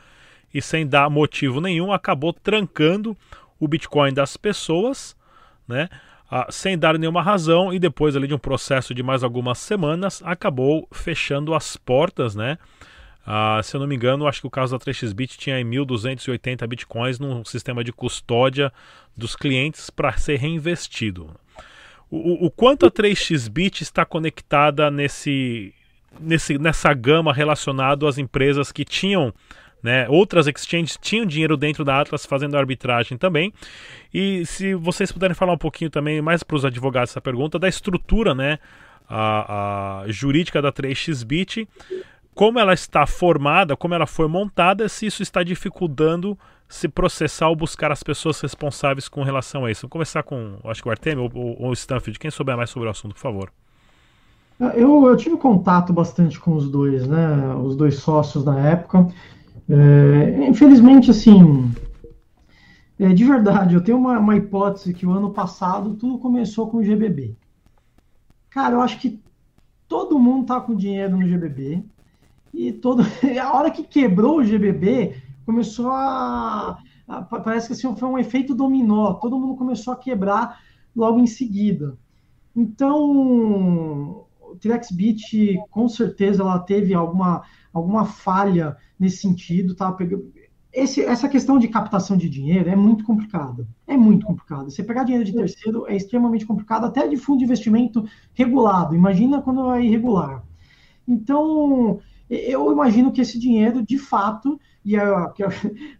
[0.53, 3.15] e sem dar motivo nenhum acabou trancando
[3.57, 5.15] o Bitcoin das pessoas,
[5.65, 5.87] né?
[6.29, 10.21] Ah, sem dar nenhuma razão e depois ali de um processo de mais algumas semanas
[10.25, 12.57] acabou fechando as portas, né?
[13.25, 17.19] Uh, se eu não me engano, acho que o caso da 3xBit tinha 1.280 bitcoins
[17.19, 18.73] num sistema de custódia
[19.15, 21.29] dos clientes para ser reinvestido.
[22.09, 25.73] O, o, quanto a 3xBit está conectada nesse,
[26.19, 29.33] nesse, nessa gama relacionado às empresas que tinham
[29.81, 33.51] né, outras exchanges tinham dinheiro dentro da Atlas fazendo arbitragem também.
[34.13, 37.67] E se vocês puderem falar um pouquinho também, mais para os advogados essa pergunta, da
[37.67, 38.59] estrutura né,
[39.09, 41.67] a, a jurídica da 3xBit,
[42.41, 46.35] como ela está formada, como ela foi montada, se isso está dificultando
[46.67, 49.81] se processar ou buscar as pessoas responsáveis com relação a isso.
[49.81, 52.17] Vamos começar com, acho que o Artemio ou, ou o Stanfield.
[52.17, 53.53] Quem souber mais sobre o assunto, por favor.
[54.75, 57.53] Eu, eu tive contato bastante com os dois, né?
[57.63, 59.07] Os dois sócios na época.
[59.69, 61.71] É, infelizmente, assim,
[62.97, 66.77] é, de verdade, eu tenho uma, uma hipótese que o ano passado tudo começou com
[66.77, 67.35] o GBB.
[68.49, 69.21] Cara, eu acho que
[69.87, 71.83] todo mundo tá com dinheiro no GBB
[72.53, 73.03] e todo
[73.41, 76.77] a hora que quebrou o GBB começou a,
[77.07, 80.61] a, parece que assim, foi um efeito dominó todo mundo começou a quebrar
[80.95, 81.97] logo em seguida
[82.55, 84.89] então o T-Rex
[85.69, 87.43] com certeza ela teve alguma
[87.73, 89.91] alguma falha nesse sentido tá
[90.73, 93.67] esse, essa questão de captação de dinheiro é muito complicada.
[93.85, 94.69] É muito complicado.
[94.69, 98.95] Você pegar dinheiro de terceiro é extremamente complicado, até de fundo de investimento regulado.
[98.95, 100.43] Imagina quando é irregular.
[101.05, 101.99] Então,
[102.31, 105.25] eu imagino que esse dinheiro, de fato, e a,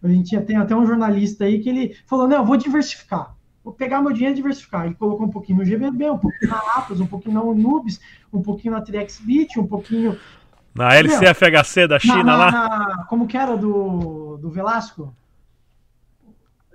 [0.02, 3.34] a, gente tem até um jornalista aí que ele falou: não, eu vou diversificar.
[3.62, 4.86] Vou pegar meu dinheiro e diversificar.
[4.86, 8.00] Ele colocou um pouquinho no GBB, um pouquinho na Atlas, um pouquinho na Nubes,
[8.32, 10.18] um pouquinho na TrexBit, um pouquinho
[10.74, 12.50] na LCFHC da China na, na, lá?
[12.50, 15.14] Na, como que era do, do Velasco?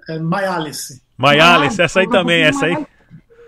[0.08, 1.02] É, Mayalice.
[1.18, 2.88] Mayalice, essa aí também, essa aí.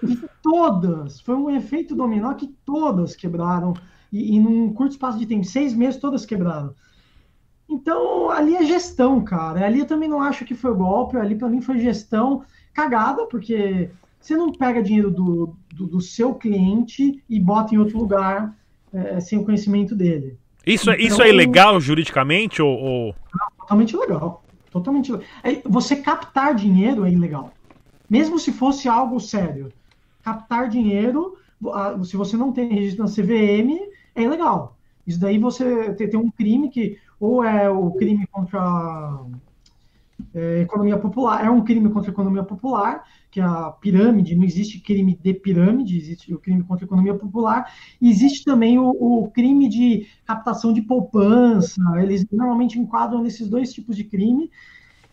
[0.04, 3.74] E todas, foi um efeito dominó que todas quebraram.
[4.12, 6.74] E, e num curto espaço de tempo, seis meses, todas quebraram.
[7.70, 9.66] Então, ali é gestão, cara.
[9.66, 12.44] Ali eu também não acho que foi golpe, ali para mim foi gestão
[12.74, 17.98] cagada, porque você não pega dinheiro do, do, do seu cliente e bota em outro
[17.98, 18.58] lugar
[18.92, 20.38] é, sem o conhecimento dele.
[20.66, 23.16] Isso, é, então, isso é ilegal juridicamente ou, ou...
[23.60, 24.44] Totalmente legal.
[24.72, 25.28] Totalmente legal.
[25.44, 27.54] É, você captar dinheiro é ilegal.
[28.10, 29.72] Mesmo se fosse algo sério.
[30.24, 31.38] Captar dinheiro,
[32.04, 33.80] se você não tem registro na CVM,
[34.22, 34.78] é ilegal.
[35.06, 39.20] Isso daí você tem, tem um crime que ou é o crime contra
[40.34, 44.44] é, economia popular, é um crime contra a economia popular, que é a pirâmide, não
[44.44, 48.90] existe crime de pirâmide, existe o crime contra a economia popular, e existe também o,
[48.90, 54.50] o crime de captação de poupança, eles normalmente enquadram nesses dois tipos de crime,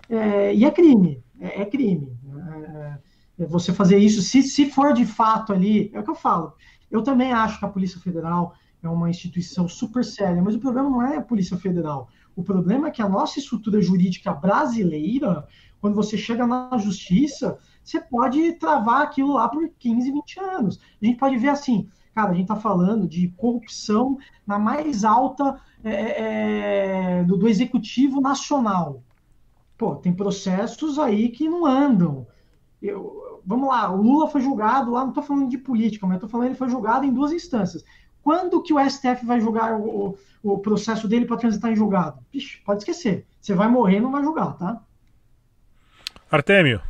[0.08, 2.12] é, e é crime, é, é crime.
[2.36, 2.98] É,
[3.38, 6.54] é, você fazer isso, se, se for de fato ali, é o que eu falo,
[6.90, 8.54] eu também acho que a Polícia Federal
[8.86, 12.88] é uma instituição super séria, mas o problema não é a Polícia Federal, o problema
[12.88, 15.46] é que a nossa estrutura jurídica brasileira,
[15.80, 20.80] quando você chega na justiça, você pode travar aquilo lá por 15, 20 anos.
[21.00, 25.60] A gente pode ver assim, cara, a gente está falando de corrupção na mais alta
[25.82, 29.02] é, é, do, do, executivo nacional.
[29.78, 32.26] Pô, tem processos aí que não andam.
[32.82, 36.28] Eu, vamos lá, o Lula foi julgado lá, não estou falando de política, mas estou
[36.28, 37.84] falando ele foi julgado em duas instâncias.
[38.26, 42.18] Quando que o STF vai julgar o, o processo dele para transitar em julgado?
[42.34, 43.24] Ixi, pode esquecer.
[43.40, 44.82] Você vai morrer e não vai julgar, tá?
[46.28, 46.82] Artêmio.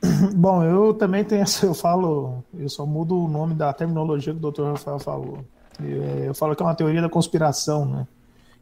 [0.36, 4.38] Bom, eu também tenho essa, eu falo, eu só mudo o nome da terminologia que
[4.38, 4.62] o Dr.
[4.62, 5.44] Rafael falou.
[5.82, 8.06] Eu, é, eu falo que é uma teoria da conspiração, né?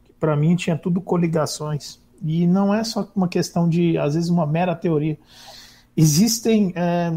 [0.03, 1.99] Que para mim tinha tudo coligações.
[2.23, 5.19] E não é só uma questão de, às vezes, uma mera teoria.
[5.95, 7.13] Existem é,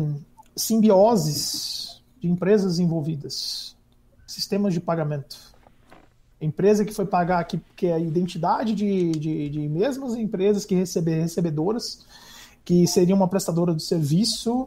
[0.54, 1.83] simbioses
[2.24, 3.76] de empresas envolvidas,
[4.26, 5.36] sistemas de pagamento.
[6.40, 10.74] Empresa que foi pagar, que, que é a identidade de, de, de mesmas empresas que
[10.74, 12.06] receber, recebedoras,
[12.64, 14.66] que seria uma prestadora de serviço,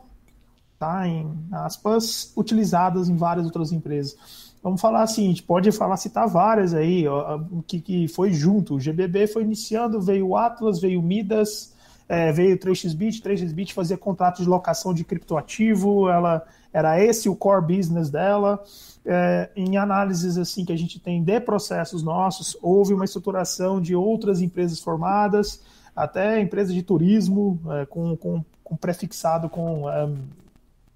[0.78, 4.16] tá, em aspas, utilizadas em várias outras empresas.
[4.62, 8.76] Vamos falar assim, a gente pode falar, citar várias aí, ó, que, que foi junto.
[8.76, 11.74] O GBB foi iniciando, veio o Atlas, veio o Midas,
[12.10, 17.36] é, veio o 3xBit, 3xBit fazia contrato de locação de criptoativo, ela era esse o
[17.36, 18.64] core business dela.
[19.06, 23.96] É, em análises assim que a gente tem de processos nossos, houve uma estruturação de
[23.96, 25.62] outras empresas formadas,
[25.96, 30.10] até empresas de turismo, é, com, com, com, prefixado com é,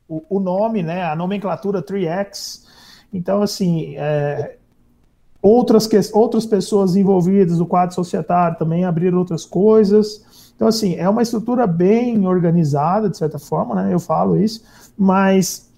[0.08, 2.66] o, o, nome, né, a nomenclatura 3X.
[3.14, 4.58] Então, assim, é,
[5.42, 10.26] outras, outras pessoas envolvidas no quadro societário também abriram outras coisas.
[10.62, 13.92] Então, assim, é uma estrutura bem organizada, de certa forma, né?
[13.92, 14.62] Eu falo isso,
[14.96, 15.72] mas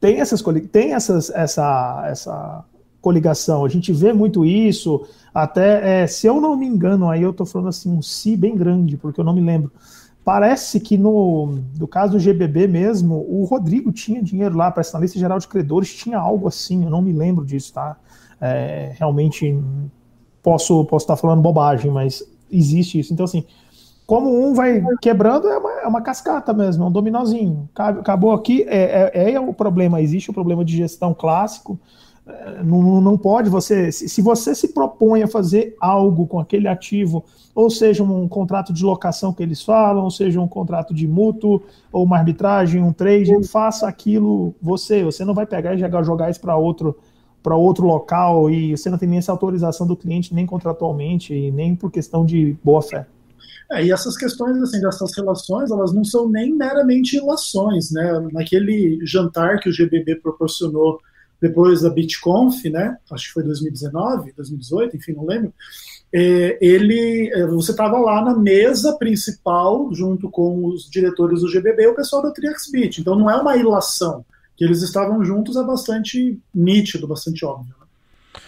[0.00, 0.42] tem essas
[0.72, 2.64] tem essas, essa, essa
[3.02, 3.62] coligação.
[3.62, 5.06] A gente vê muito isso.
[5.34, 8.56] Até, é, se eu não me engano, aí eu estou falando assim, um si bem
[8.56, 9.70] grande, porque eu não me lembro.
[10.24, 14.98] Parece que no, no caso do GBB mesmo, o Rodrigo tinha dinheiro lá para essa
[14.98, 17.98] lista geral de credores, tinha algo assim, eu não me lembro disso, tá?
[18.40, 19.62] É, realmente
[20.42, 23.12] posso, posso estar falando bobagem, mas existe isso.
[23.12, 23.44] Então, assim,
[24.06, 27.68] como um vai quebrando, é uma, é uma cascata mesmo, é um dominozinho.
[27.74, 31.78] Acabou aqui, é, é, é o problema, existe o problema de gestão clássico.
[32.24, 37.24] É, não, não pode você, se você se propõe a fazer algo com aquele ativo,
[37.52, 41.62] ou seja, um contrato de locação que eles falam, ou seja, um contrato de mútuo,
[41.90, 45.02] ou uma arbitragem, um trade, faça aquilo você.
[45.02, 46.96] Você não vai pegar e jogar, isso para outro
[47.42, 51.76] para outro local e você não tem nem essa autorização do cliente, nem contratualmente, nem
[51.76, 53.06] por questão de boa fé.
[53.70, 58.28] É, e essas questões assim dessas relações, elas não são nem meramente relações, né?
[58.32, 61.00] Naquele jantar que o GBB proporcionou
[61.40, 62.96] depois da BitConf, né?
[63.10, 65.52] Acho que foi 2019, 2018, enfim, não lembro.
[66.12, 71.82] É, ele, é, você estava lá na mesa principal, junto com os diretores do GBB
[71.82, 73.00] e o pessoal da TriXBit.
[73.00, 74.24] Então não é uma ilação.
[74.56, 77.74] Que eles estavam juntos é bastante nítido, bastante óbvio.
[77.78, 78.40] Né?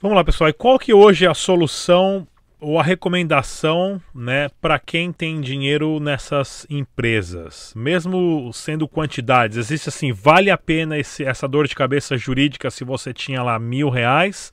[0.00, 0.48] Vamos lá, pessoal.
[0.48, 2.26] E qual que hoje é a solução
[2.60, 10.12] ou a recomendação, né, para quem tem dinheiro nessas empresas, mesmo sendo quantidades, existe assim,
[10.12, 14.52] vale a pena esse, essa dor de cabeça jurídica se você tinha lá mil reais,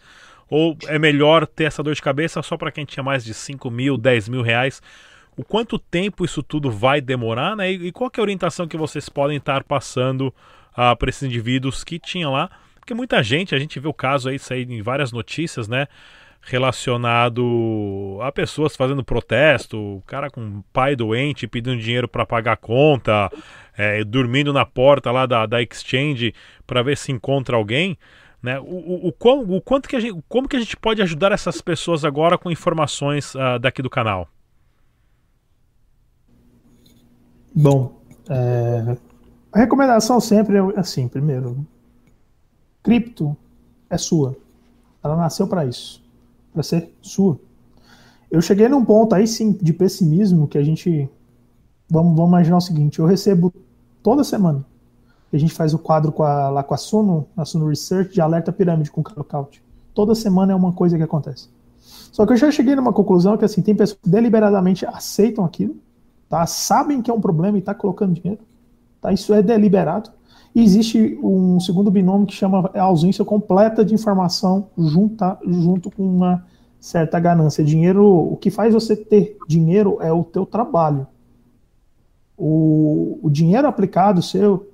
[0.49, 3.69] ou é melhor ter essa dor de cabeça só para quem tinha mais de cinco
[3.69, 4.81] mil, dez mil reais?
[5.35, 7.71] O quanto tempo isso tudo vai demorar, né?
[7.71, 10.33] E, e qual é a orientação que vocês podem estar passando
[10.71, 12.49] uh, para esses indivíduos que tinham lá?
[12.79, 15.87] Porque muita gente, a gente vê o caso aí sair em várias notícias, né?
[16.47, 23.29] Relacionado a pessoas fazendo protesto, o cara com pai doente pedindo dinheiro para pagar conta,
[23.77, 26.33] é, dormindo na porta lá da, da exchange
[26.65, 27.97] para ver se encontra alguém.
[28.41, 28.57] Né?
[28.59, 31.59] O, o, o, o, quanto que a gente, como que a gente pode ajudar essas
[31.59, 34.29] pessoas agora com informações uh, daqui do canal?
[37.53, 38.95] Bom, é,
[39.51, 41.65] a recomendação sempre é assim: primeiro,
[42.81, 43.35] cripto
[43.89, 44.37] é sua,
[45.03, 46.06] ela nasceu para isso
[46.57, 47.39] para ser sua.
[48.31, 51.07] Eu cheguei num ponto aí sim de pessimismo que a gente.
[51.89, 53.53] Vamos, vamos imaginar o seguinte: eu recebo
[54.01, 54.65] toda semana.
[55.31, 58.21] A gente faz o quadro com a, lá com a Suno, a Suno Research, de
[58.21, 59.61] alerta pirâmide com o Calcaut.
[59.93, 61.49] Toda semana é uma coisa que acontece.
[62.11, 65.75] Só que eu já cheguei numa conclusão que assim, tem pessoas que deliberadamente aceitam aquilo,
[66.29, 66.45] tá?
[66.45, 68.41] sabem que é um problema e tá colocando dinheiro.
[69.01, 69.11] Tá?
[69.11, 70.09] Isso é deliberado.
[70.57, 76.47] E existe um segundo binômio que chama ausência completa de informação junta, junto com uma
[76.79, 77.63] certa ganância.
[77.63, 81.05] Dinheiro, o que faz você ter dinheiro é o teu trabalho.
[82.35, 84.71] O, o dinheiro aplicado seu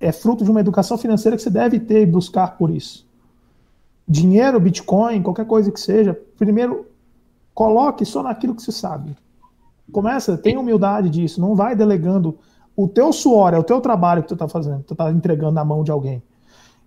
[0.00, 3.06] é fruto de uma educação financeira que você deve ter e buscar por isso.
[4.08, 6.86] Dinheiro, Bitcoin, qualquer coisa que seja, primeiro
[7.52, 9.14] coloque só naquilo que você sabe.
[9.92, 12.38] Começa, tenha humildade disso, não vai delegando
[12.78, 15.64] o teu suor, é o teu trabalho que tu tá fazendo, tu tá entregando na
[15.64, 16.22] mão de alguém.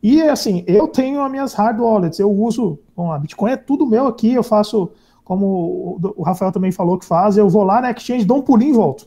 [0.01, 3.85] E assim, eu tenho as minhas hard wallets, eu uso, bom, a Bitcoin é tudo
[3.85, 4.89] meu aqui, eu faço,
[5.21, 8.69] como o Rafael também falou que faz, eu vou lá na exchange, dou um pulinho
[8.69, 9.05] e volto.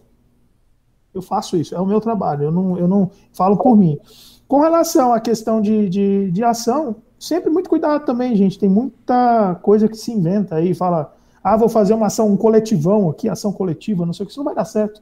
[1.14, 3.98] Eu faço isso, é o meu trabalho, eu não, eu não falo por mim.
[4.46, 8.58] Com relação à questão de, de, de ação, sempre muito cuidado também, gente.
[8.58, 13.08] Tem muita coisa que se inventa aí, fala, ah, vou fazer uma ação, um coletivão
[13.08, 15.00] aqui, ação coletiva, não sei o que, isso não vai dar certo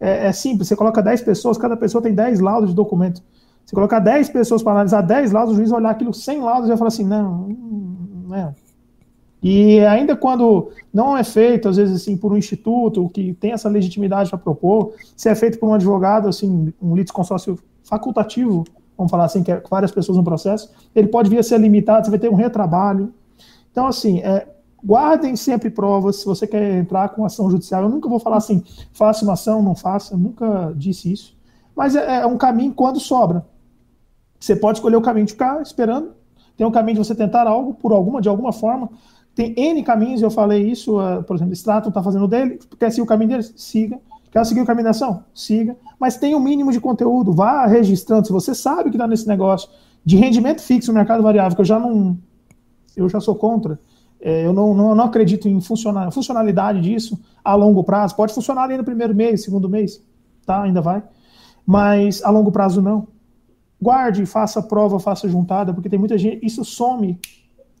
[0.00, 3.22] é, é, simples, você coloca 10 pessoas, cada pessoa tem 10 laudos de documento.
[3.64, 6.64] Você colocar 10 pessoas para analisar 10 laudos, o juiz vai olhar aquilo 100 laudos
[6.66, 7.48] e vai falar assim, não,
[8.28, 8.54] não é.
[9.42, 13.68] E ainda quando não é feito, às vezes assim, por um instituto que tem essa
[13.68, 18.64] legitimidade para propor, se é feito por um advogado, assim, um litisconsórcio facultativo,
[18.96, 22.06] vamos falar assim, que é várias pessoas no processo, ele pode vir a ser limitado,
[22.06, 23.12] você vai ter um retrabalho.
[23.70, 24.46] Então, assim, é,
[24.84, 27.84] Guardem sempre provas se você quer entrar com ação judicial.
[27.84, 28.62] Eu nunca vou falar assim,
[28.92, 31.34] faça uma ação, não faça, nunca disse isso.
[31.74, 33.46] Mas é, é um caminho quando sobra.
[34.38, 36.12] Você pode escolher o caminho de ficar esperando,
[36.54, 38.90] tem um caminho de você tentar algo por alguma, de alguma forma.
[39.34, 43.02] Tem N caminhos, eu falei isso, uh, por exemplo, Strato está fazendo dele, quer seguir
[43.02, 43.42] o caminho dele?
[43.56, 43.98] Siga.
[44.30, 45.24] Quer seguir o caminho da ação?
[45.34, 45.76] Siga.
[45.98, 48.26] Mas tem o um mínimo de conteúdo, vá registrando.
[48.26, 49.70] Se você sabe que está nesse negócio
[50.04, 52.18] de rendimento fixo no mercado variável, que eu já não.
[52.94, 53.78] Eu já sou contra
[54.24, 58.16] eu não, não, não, acredito em funcionar, funcionalidade disso a longo prazo.
[58.16, 60.02] Pode funcionar ali no primeiro mês, segundo mês,
[60.46, 60.62] tá?
[60.62, 61.02] Ainda vai.
[61.66, 63.06] Mas a longo prazo não.
[63.80, 66.44] Guarde, faça prova, faça juntada, porque tem muita gente.
[66.44, 67.20] Isso some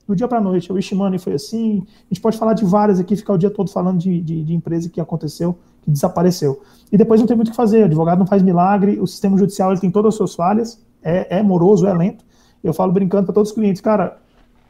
[0.06, 0.70] do dia para noite.
[0.70, 1.82] O Ishimani foi assim.
[2.10, 4.54] A gente pode falar de várias aqui, ficar o dia todo falando de, de, de
[4.54, 6.60] empresa que aconteceu, que desapareceu.
[6.92, 7.82] E depois não tem muito o que fazer.
[7.82, 11.38] O advogado não faz milagre, o sistema judicial ele tem todas as suas falhas, é,
[11.38, 12.22] é moroso, é lento.
[12.62, 14.18] Eu falo brincando para todos os clientes, cara,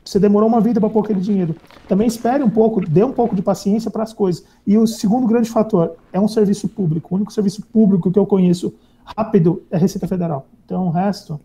[0.04, 1.56] você demorou uma vida para pôr aquele dinheiro.
[1.88, 4.44] Também espere um pouco, dê um pouco de paciência para as coisas.
[4.66, 7.14] E o segundo grande fator é um serviço público.
[7.14, 8.74] O único serviço público que eu conheço
[9.16, 10.46] rápido é a Receita Federal.
[10.64, 11.40] Então o resto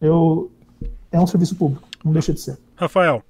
[0.00, 0.50] eu,
[1.10, 2.58] é um serviço público, não deixa de ser.
[2.74, 3.22] Rafael.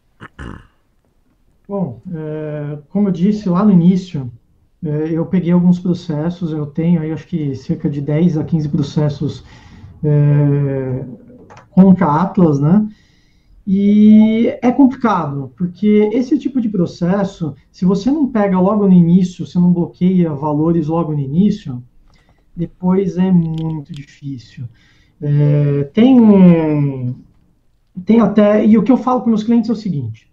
[1.68, 4.30] Bom, é, como eu disse lá no início,
[4.84, 8.68] é, eu peguei alguns processos, eu tenho aí acho que cerca de 10 a 15
[8.68, 9.44] processos
[10.02, 11.04] é,
[11.70, 12.88] contra a Atlas, né?
[13.66, 19.44] E é complicado, porque esse tipo de processo, se você não pega logo no início,
[19.44, 21.82] você não bloqueia valores logo no início,
[22.54, 24.68] depois é muito difícil.
[25.20, 27.16] É, tem,
[28.04, 28.64] tem até.
[28.64, 30.30] E o que eu falo para meus clientes é o seguinte: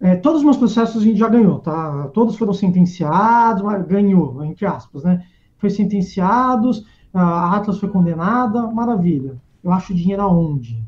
[0.00, 2.08] é, todos os meus processos a gente já ganhou, tá?
[2.14, 5.22] Todos foram sentenciados, ganhou, entre aspas, né?
[5.58, 9.38] Foi sentenciados, a Atlas foi condenada, maravilha.
[9.62, 10.82] Eu acho dinheiro aonde?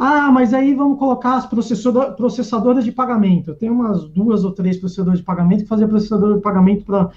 [0.00, 3.50] Ah, mas aí vamos colocar as processadoras de pagamento.
[3.50, 7.10] Eu tenho umas duas ou três processadoras de pagamento que fazem processador de pagamento para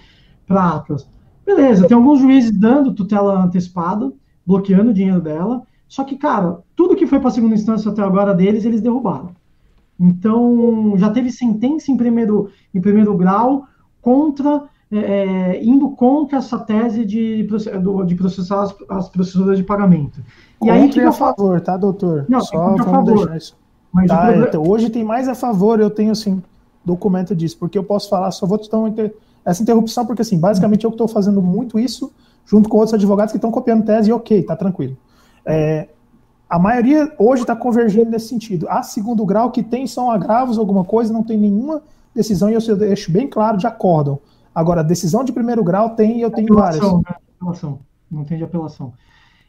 [0.50, 1.08] Atlas.
[1.46, 4.12] Beleza, tem alguns juízes dando tutela antecipada,
[4.44, 5.62] bloqueando o dinheiro dela.
[5.88, 9.30] Só que, cara, tudo que foi para segunda instância até agora deles, eles derrubaram.
[10.00, 13.68] Então, já teve sentença em primeiro, em primeiro grau
[14.02, 17.48] contra, é, é indo contra essa tese de,
[18.06, 20.20] de processar as, as processadoras de pagamento.
[20.20, 22.26] E contra aí que a favor, tá, doutor?
[22.28, 23.16] Não, Só vamos favor.
[23.16, 23.58] deixar isso.
[23.92, 24.48] Mas tá, problema...
[24.48, 26.42] então, hoje tem mais a favor, eu tenho, assim,
[26.84, 29.14] documento disso, porque eu posso falar, só vou te dar uma inter...
[29.44, 32.12] essa interrupção, porque, assim, basicamente eu estou fazendo muito isso
[32.46, 34.98] junto com outros advogados que estão copiando tese e ok, tá tranquilo.
[35.46, 35.88] É,
[36.50, 38.68] a maioria hoje está convergindo nesse sentido.
[38.70, 41.82] A segundo grau que tem são agravos, alguma coisa, não tem nenhuma
[42.14, 44.20] decisão, e eu deixo bem claro, de acórdão.
[44.54, 47.22] Agora, decisão de primeiro grau tem e eu tenho apelação, várias.
[47.22, 47.28] Né?
[47.39, 47.80] Apelação,
[48.10, 48.93] não tem de apelação.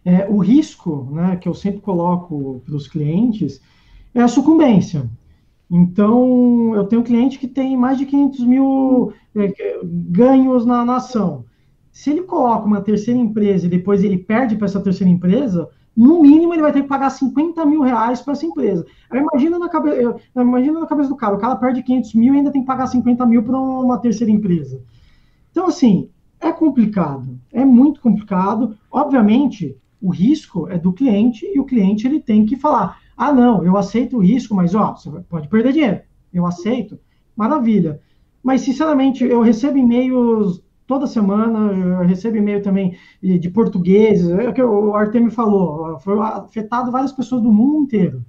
[0.05, 3.61] É, o risco, né, que eu sempre coloco para os clientes,
[4.15, 5.09] é a sucumbência.
[5.71, 9.53] Então, eu tenho um cliente que tem mais de 500 mil é,
[9.85, 11.45] ganhos na nação.
[11.91, 16.23] Se ele coloca uma terceira empresa e depois ele perde para essa terceira empresa, no
[16.23, 18.87] mínimo ele vai ter que pagar 50 mil reais para essa empresa.
[19.13, 19.91] imagina na, cabe...
[20.35, 22.87] imagina na cabeça do cara, o cara perde 500 mil e ainda tem que pagar
[22.87, 24.83] 50 mil para uma terceira empresa.
[25.51, 26.09] Então, assim,
[26.41, 28.77] é complicado, é muito complicado.
[28.91, 33.63] Obviamente, o risco é do cliente e o cliente ele tem que falar: ah, não,
[33.63, 36.01] eu aceito o risco, mas ó, você pode perder dinheiro.
[36.33, 36.99] Eu aceito,
[37.37, 38.01] maravilha.
[38.43, 40.63] Mas, sinceramente, eu recebo e-mails
[40.93, 46.21] toda semana, eu recebo e-mail também de portugueses, é o que o Artemio falou, foi
[46.21, 48.23] afetado várias pessoas do mundo inteiro.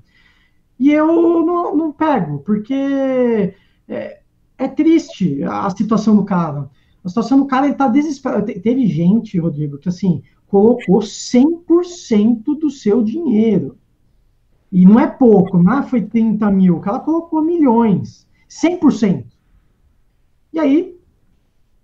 [0.79, 3.53] E eu não, não pego, porque
[3.85, 4.21] é,
[4.57, 6.69] é, triste a situação do cara.
[7.03, 8.45] A situação do cara, ele tá desesperado.
[8.45, 13.77] Teve gente, Rodrigo, que assim, colocou 100% do seu dinheiro.
[14.71, 19.25] E não é pouco, não é foi 30 mil, o cara colocou milhões, 100%.
[20.53, 20.92] E aí,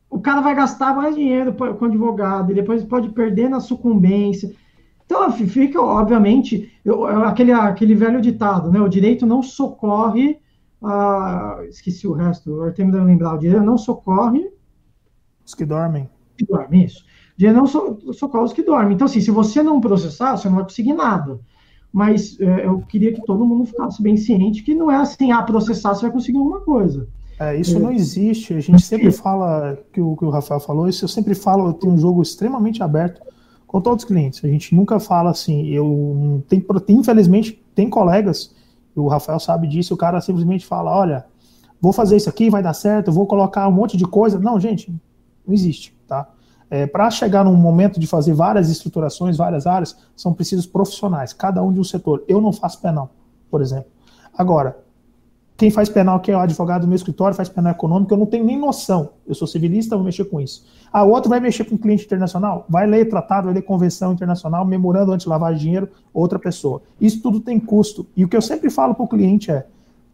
[0.10, 4.54] o cara vai gastar mais dinheiro com advogado, e depois pode perder na sucumbência.
[5.06, 8.80] Então, fica, obviamente, eu, aquele, aquele velho ditado, né?
[8.80, 10.40] O direito não socorre.
[10.82, 11.60] A...
[11.68, 13.36] Esqueci o resto, o Artemio deve lembrar.
[13.36, 14.52] O direito não socorre.
[15.46, 16.10] Os que dormem.
[16.38, 17.04] Que dormem, isso.
[17.36, 18.94] O direito não so, socorre os que dormem.
[18.94, 21.40] Então, assim, se você não processar, você não vai conseguir nada.
[21.92, 25.42] Mas é, eu queria que todo mundo ficasse bem ciente que não é assim, ah,
[25.42, 27.08] processar você vai conseguir alguma coisa.
[27.40, 27.80] É, isso é.
[27.80, 28.54] não existe.
[28.54, 31.74] A gente sempre fala que o que o Rafael falou, isso eu sempre falo, eu
[31.74, 33.22] tenho um jogo extremamente aberto
[33.66, 34.44] com todos os clientes.
[34.44, 38.54] A gente nunca fala assim, eu tem, infelizmente tem colegas,
[38.94, 41.26] o Rafael sabe disso, o cara simplesmente fala, olha,
[41.80, 44.38] vou fazer isso aqui, vai dar certo, vou colocar um monte de coisa.
[44.38, 44.94] Não, gente,
[45.48, 46.28] não existe, tá?
[46.70, 51.64] É, Para chegar num momento de fazer várias estruturações, várias áreas, são precisos profissionais, cada
[51.64, 52.24] um de um setor.
[52.28, 53.12] Eu não faço penal,
[53.50, 53.90] por exemplo.
[54.38, 54.78] Agora,
[55.60, 58.26] quem faz penal, que é o advogado do meu escritório, faz penal econômico, eu não
[58.26, 59.10] tenho nem noção.
[59.28, 60.66] Eu sou civilista, vou mexer com isso.
[60.90, 65.12] A outro vai mexer com cliente internacional, vai ler tratado, vai ler convenção internacional, memorando
[65.12, 66.82] anti-lavagem de dinheiro, outra pessoa.
[67.00, 68.08] Isso tudo tem custo.
[68.16, 69.66] E o que eu sempre falo para o cliente é: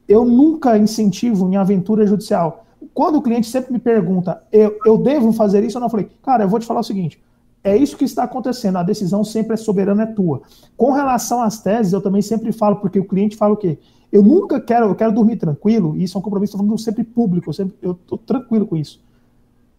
[0.10, 2.66] eu nunca incentivo em aventura judicial.
[2.92, 5.78] Quando o cliente sempre me pergunta, eu, eu devo fazer isso?
[5.78, 7.24] Eu não falei, cara, eu vou te falar o seguinte:
[7.64, 8.78] é isso que está acontecendo.
[8.78, 10.42] A decisão sempre é soberana, é tua.
[10.76, 13.78] Com relação às teses, eu também sempre falo, porque o cliente fala o quê?
[14.16, 17.50] Eu nunca quero, eu quero dormir tranquilo, e isso é um compromisso, falando sempre público,
[17.50, 19.02] eu, sempre, eu estou tranquilo com isso.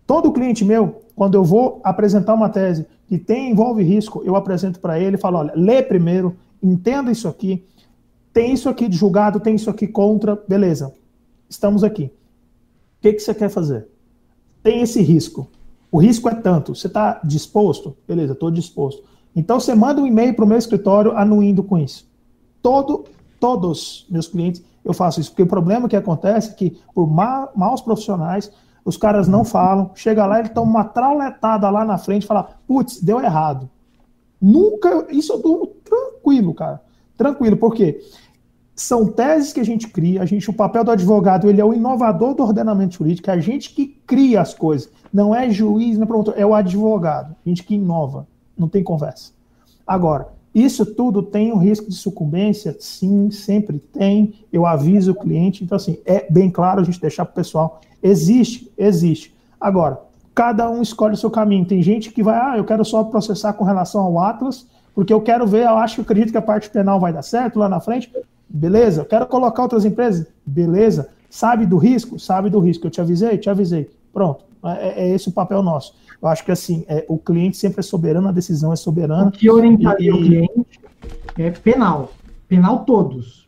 [0.06, 4.78] Todo cliente meu, quando eu vou apresentar uma tese que tem, envolve risco, eu apresento
[4.78, 7.64] para ele falo, olha, lê primeiro, entenda isso aqui,
[8.30, 10.92] tem isso aqui de julgado, tem isso aqui contra, beleza,
[11.48, 12.04] estamos aqui.
[12.04, 12.10] O
[13.00, 13.88] que, que você quer fazer?
[14.62, 15.48] Tem esse risco.
[15.90, 16.74] O risco é tanto.
[16.74, 17.96] Você está disposto?
[18.06, 19.02] Beleza, estou disposto.
[19.34, 22.06] Então você manda um e-mail para o meu escritório anuindo com isso.
[22.60, 23.06] Todo
[23.46, 27.48] todos meus clientes eu faço isso, porque o problema que acontece é que por ma
[27.54, 28.50] maus profissionais,
[28.84, 32.50] os caras não falam, chega lá, ele toma uma trauletada lá na frente e fala,
[32.66, 33.70] putz, deu errado.
[34.42, 36.82] Nunca, isso eu durmo tranquilo, cara.
[37.16, 38.00] Tranquilo, porque
[38.74, 41.72] são teses que a gente cria, a gente, o papel do advogado, ele é o
[41.72, 46.04] inovador do ordenamento jurídico, é a gente que cria as coisas, não é juiz, não
[46.04, 48.26] é promotor, é o advogado, a gente que inova,
[48.58, 49.32] não tem conversa.
[49.86, 52.74] Agora, isso tudo tem um risco de sucumbência?
[52.80, 54.32] Sim, sempre tem.
[54.50, 55.62] Eu aviso o cliente.
[55.62, 57.82] Então, assim, é bem claro a gente deixar para o pessoal.
[58.02, 59.36] Existe, existe.
[59.60, 60.00] Agora,
[60.34, 61.66] cada um escolhe o seu caminho.
[61.66, 65.20] Tem gente que vai, ah, eu quero só processar com relação ao Atlas, porque eu
[65.20, 67.68] quero ver, eu acho que eu acredito que a parte penal vai dar certo lá
[67.68, 68.10] na frente.
[68.48, 69.02] Beleza.
[69.02, 70.26] Eu quero colocar outras empresas.
[70.46, 71.10] Beleza.
[71.28, 72.18] Sabe do risco?
[72.18, 72.86] Sabe do risco.
[72.86, 73.36] Eu te avisei?
[73.36, 73.90] Te avisei.
[74.10, 74.42] Pronto.
[74.66, 75.94] É, é esse o papel nosso.
[76.20, 79.28] Eu acho que assim, é, o cliente sempre é soberano, a decisão é soberana.
[79.28, 80.12] O que orientaria e...
[80.12, 80.80] o cliente
[81.38, 82.12] é penal.
[82.48, 83.46] Penal todos.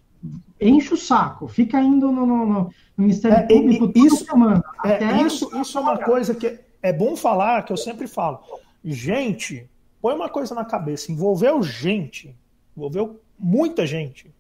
[0.61, 4.63] Enche o saco, fica indo no, no, no Ministério é, Público isso, semana.
[4.85, 8.41] É, isso, isso é uma coisa que é bom falar, que eu sempre falo.
[8.85, 9.69] Gente,
[10.03, 12.35] põe uma coisa na cabeça, envolveu gente,
[12.77, 14.33] envolveu muita gente.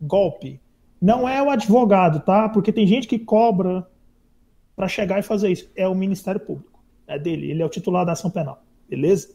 [0.00, 0.60] Golpe
[1.00, 2.48] Não é o advogado, tá?
[2.48, 3.86] Porque tem gente que cobra
[4.76, 5.68] para chegar e fazer isso.
[5.74, 6.78] É o Ministério Público.
[7.06, 7.50] É dele.
[7.50, 8.62] Ele é o titular da ação penal.
[8.88, 9.34] Beleza?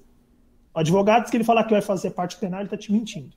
[0.73, 3.31] O advogado que ele fala que vai fazer parte penal, ele está te mentindo.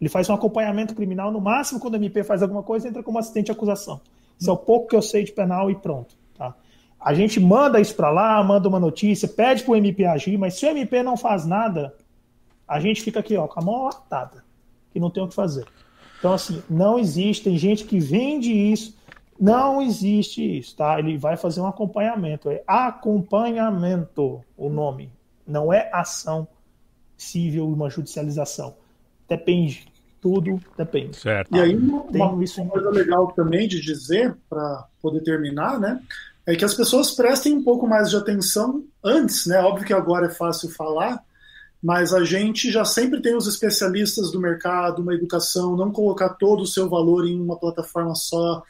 [0.00, 3.18] Ele faz um acompanhamento criminal, no máximo, quando o MP faz alguma coisa, entra como
[3.18, 4.00] assistente de acusação.
[4.38, 6.14] Isso é o pouco que eu sei de penal e pronto.
[6.36, 6.54] Tá?
[7.00, 10.54] A gente manda isso para lá, manda uma notícia, pede para o MP agir, mas
[10.54, 11.94] se o MP não faz nada,
[12.66, 14.44] a gente fica aqui ó, com a mão latada,
[14.92, 15.66] que não tem o que fazer.
[16.18, 18.96] Então, assim, não existe, tem gente que vende isso,
[19.38, 20.98] não existe isso, tá?
[20.98, 25.10] Ele vai fazer um acompanhamento, é acompanhamento o nome,
[25.46, 26.48] não é ação
[27.16, 28.74] civil, uma judicialização.
[29.28, 29.86] Depende,
[30.20, 31.16] tudo depende.
[31.16, 31.54] Certo.
[31.54, 36.00] E aí, uma, uma, isso uma coisa legal também de dizer, para poder terminar, né?
[36.46, 39.60] É que as pessoas prestem um pouco mais de atenção antes, né?
[39.60, 41.22] Óbvio que agora é fácil falar,
[41.82, 46.62] mas a gente já sempre tem os especialistas do mercado, uma educação, não colocar todo
[46.62, 48.62] o seu valor em uma plataforma só,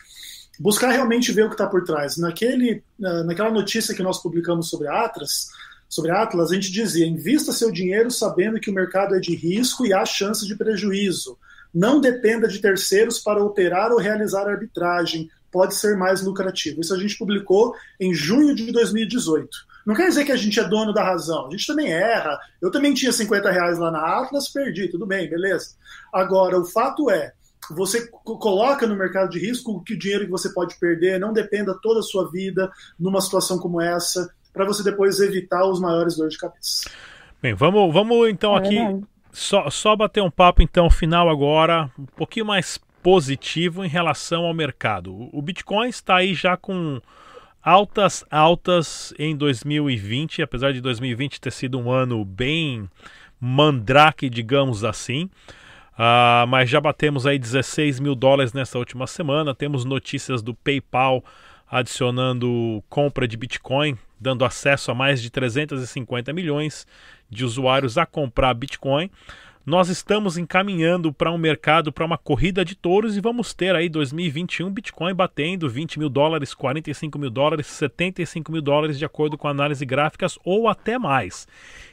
[0.59, 2.17] buscar realmente ver o que está por trás.
[2.17, 5.49] Naquele, naquela notícia que nós publicamos sobre Atlas,
[5.89, 9.35] sobre a Atlas, a gente dizia: invista seu dinheiro sabendo que o mercado é de
[9.35, 11.39] risco e há chance de prejuízo.
[11.73, 15.31] Não dependa de terceiros para operar ou realizar arbitragem.
[15.51, 16.81] Pode ser mais lucrativo.
[16.81, 19.49] Isso a gente publicou em junho de 2018.
[19.87, 21.47] Não quer dizer que a gente é dono da razão.
[21.47, 22.39] A gente também erra.
[22.61, 25.71] Eu também tinha 50 reais lá na Atlas, perdi, tudo bem, beleza.
[26.13, 27.33] Agora, o fato é,
[27.71, 31.79] você coloca no mercado de risco que o dinheiro que você pode perder não dependa
[31.83, 36.35] toda a sua vida numa situação como essa, para você depois evitar os maiores dores
[36.35, 36.91] de cabeça.
[37.41, 42.07] Bem, vamos, vamos então é aqui só, só bater um papo então final agora, um
[42.07, 45.29] pouquinho mais positivo em relação ao mercado.
[45.33, 47.01] O Bitcoin está aí já com
[47.63, 52.89] altas altas em 2020, apesar de 2020 ter sido um ano bem
[53.41, 55.31] mandrake, digamos assim.
[55.99, 59.53] Uh, mas já batemos aí 16 mil dólares nessa última semana.
[59.53, 61.25] Temos notícias do PayPal
[61.69, 66.87] adicionando compra de Bitcoin, dando acesso a mais de 350 milhões
[67.29, 69.11] de usuários a comprar Bitcoin
[69.69, 73.87] nós estamos encaminhando para um mercado, para uma corrida de touros e vamos ter aí
[73.87, 79.47] 2021 Bitcoin batendo 20 mil dólares, 45 mil dólares, 75 mil dólares, de acordo com
[79.47, 81.47] análise gráficas ou até mais.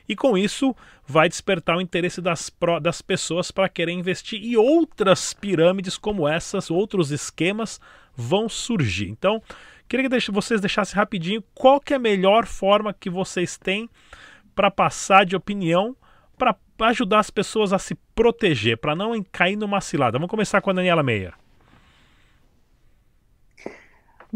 [0.08, 0.74] E com isso
[1.06, 2.50] vai despertar o interesse das,
[2.82, 7.82] das pessoas para querer investir e outras pirâmides como essas, outros esquemas
[8.16, 9.10] vão surgir.
[9.10, 9.44] Então,
[9.90, 13.90] queria que vocês deixassem rapidinho qual que é a melhor forma que vocês têm
[14.56, 15.94] para passar de opinião
[16.38, 20.18] para ajudar as pessoas a se proteger, para não cair numa cilada.
[20.18, 21.34] Vamos começar com a Daniela Meia.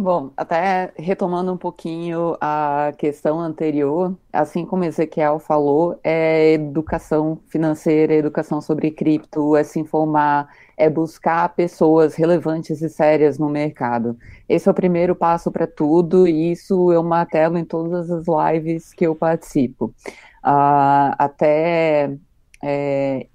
[0.02, 8.14] Bom, até retomando um pouquinho a questão anterior, assim como Ezequiel falou, é educação financeira,
[8.14, 14.18] educação sobre cripto, é se informar, é buscar pessoas relevantes e sérias no mercado.
[14.48, 18.94] Esse é o primeiro passo para tudo e isso eu martelo em todas as lives
[18.94, 19.94] que eu participo.
[20.42, 22.10] Uh, até,
[22.64, 23.28] é,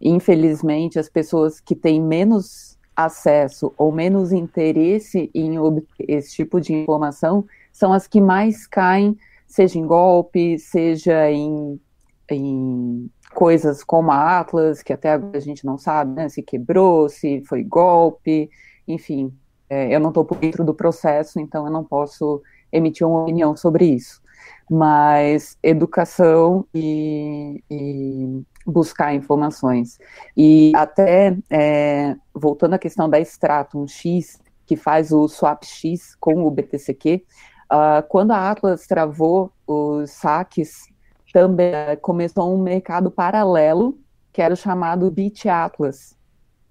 [0.00, 6.74] infelizmente, as pessoas que têm menos acesso ou menos interesse em obter esse tipo de
[6.74, 9.16] informação são as que mais caem,
[9.46, 11.80] seja em golpe, seja em,
[12.28, 17.08] em coisas como a Atlas, que até agora a gente não sabe né, se quebrou,
[17.08, 18.50] se foi golpe,
[18.86, 19.32] enfim.
[19.70, 22.42] É, eu não estou por dentro do processo, então eu não posso
[22.72, 24.20] emitir uma opinião sobre isso
[24.70, 29.98] mas educação e, e buscar informações.
[30.36, 36.44] E até, é, voltando à questão da Stratum X, que faz o swap X com
[36.44, 37.22] o BTCQ, uh,
[37.70, 40.86] ah, quando a Atlas travou os saques,
[41.32, 43.98] também uh, começou um mercado paralelo,
[44.30, 46.14] que era o chamado Bit Atlas.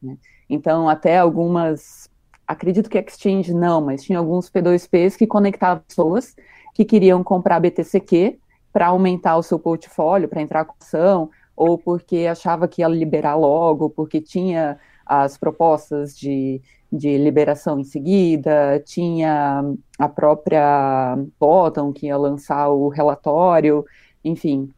[0.01, 0.15] Né?
[0.47, 2.07] Então, até algumas,
[2.47, 6.35] acredito que Exchange não, mas tinha alguns P2Ps que conectavam pessoas
[6.77, 8.37] que queriam comprar BTCQ
[8.71, 13.33] para aumentar o seu portfólio, para entrar com ação, ou porque achava que ia liberar
[13.33, 16.61] logo, porque tinha as propostas de,
[16.93, 19.63] de liberação em seguida, tinha
[19.97, 23.83] a própria Bottom que ia lançar o relatório,
[24.23, 24.69] enfim.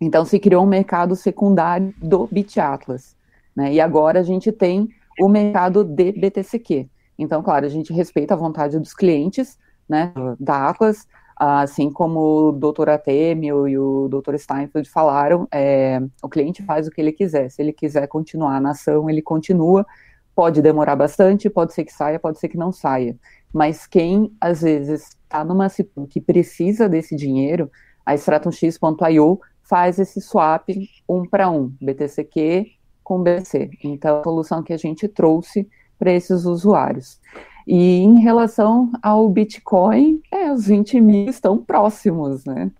[0.00, 3.14] Então se criou um mercado secundário do BitAtlas.
[3.54, 3.74] Né?
[3.74, 4.88] E agora a gente tem
[5.20, 6.88] o mercado de BTCQ.
[7.18, 11.06] Então, claro, a gente respeita a vontade dos clientes né, da Atlas,
[11.36, 12.88] Assim como o Dr.
[12.88, 14.36] Atemio e o Dr.
[14.36, 17.50] Steinfeld falaram, é, o cliente faz o que ele quiser.
[17.50, 19.86] Se ele quiser continuar na ação, ele continua.
[20.34, 23.16] Pode demorar bastante, pode ser que saia, pode ser que não saia.
[23.52, 27.70] Mas quem, às vezes, está numa situação que precisa desse dinheiro,
[28.04, 30.68] a StratumX.io faz esse swap
[31.08, 32.66] um para um, BTCQ
[33.02, 33.70] com BC.
[33.84, 35.68] Então, a solução que a gente trouxe
[35.98, 37.20] para esses usuários.
[37.66, 42.70] E em relação ao Bitcoin, é, os 20 mil estão próximos, né?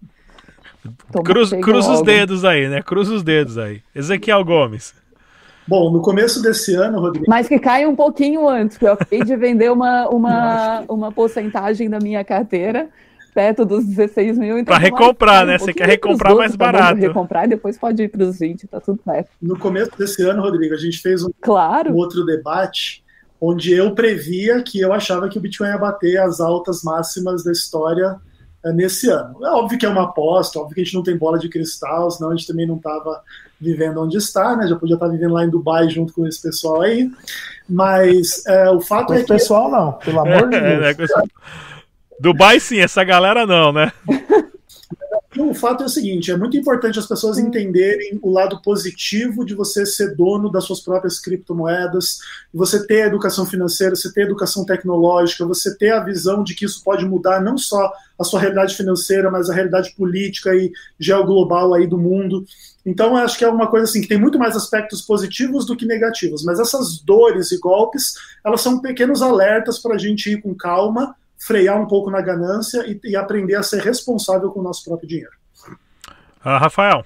[1.24, 2.80] Cruz, cruza os dedos aí, né?
[2.80, 3.82] Cruza os dedos aí.
[3.92, 4.94] Ezequiel Gomes.
[5.66, 7.26] Bom, no começo desse ano, Rodrigo.
[7.28, 11.90] Mas que caia um pouquinho antes, porque eu acabei de vender uma, uma, uma porcentagem
[11.90, 12.88] da minha carteira
[13.34, 14.58] perto dos 16 mil.
[14.58, 15.56] Então para recomprar, né?
[15.56, 17.00] Um Você quer recomprar mais tá barato.
[17.00, 19.28] recomprar e depois pode ir para os 20, tá tudo certo.
[19.42, 21.92] No começo desse ano, Rodrigo, a gente fez um, claro.
[21.92, 23.04] um outro debate
[23.40, 27.52] onde eu previa que eu achava que o Bitcoin ia bater as altas máximas da
[27.52, 28.16] história
[28.64, 29.44] uh, nesse ano.
[29.44, 32.10] É óbvio que é uma aposta, óbvio que a gente não tem bola de cristal,
[32.10, 33.22] senão a gente também não estava
[33.60, 34.66] vivendo onde está, né?
[34.66, 37.10] Já podia estar vivendo lá em Dubai junto com esse pessoal aí.
[37.68, 39.28] Mas uh, o fato com é que.
[39.28, 41.10] pessoal não, pelo amor de é, Deus.
[41.10, 41.22] É,
[42.20, 43.92] Dubai sim, essa galera não, né?
[45.38, 49.54] O fato é o seguinte: é muito importante as pessoas entenderem o lado positivo de
[49.54, 52.18] você ser dono das suas próprias criptomoedas,
[52.52, 56.82] você ter educação financeira, você ter educação tecnológica, você ter a visão de que isso
[56.82, 61.86] pode mudar não só a sua realidade financeira, mas a realidade política e geoglobal aí
[61.86, 62.46] do mundo.
[62.84, 65.76] Então, eu acho que é uma coisa assim que tem muito mais aspectos positivos do
[65.76, 66.44] que negativos.
[66.44, 68.14] Mas essas dores e golpes,
[68.44, 72.84] elas são pequenos alertas para a gente ir com calma frear um pouco na ganância
[72.86, 75.32] e, e aprender a ser responsável com o nosso próprio dinheiro.
[76.42, 77.04] Ah, Rafael.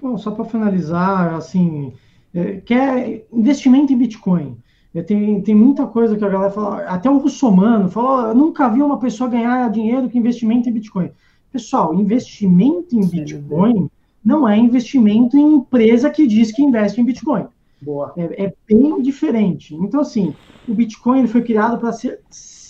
[0.00, 1.92] Bom, só para finalizar, assim,
[2.34, 4.56] é, quer investimento em Bitcoin.
[4.94, 8.68] É, tem, tem muita coisa que a galera fala, até o russomano falou, eu nunca
[8.68, 11.10] vi uma pessoa ganhar dinheiro com investimento em Bitcoin.
[11.52, 13.90] Pessoal, investimento em Bitcoin
[14.24, 17.46] não é investimento em empresa que diz que investe em Bitcoin.
[17.80, 18.12] Boa.
[18.16, 19.74] É, é bem diferente.
[19.74, 20.34] Então, assim,
[20.68, 22.20] o Bitcoin ele foi criado para ser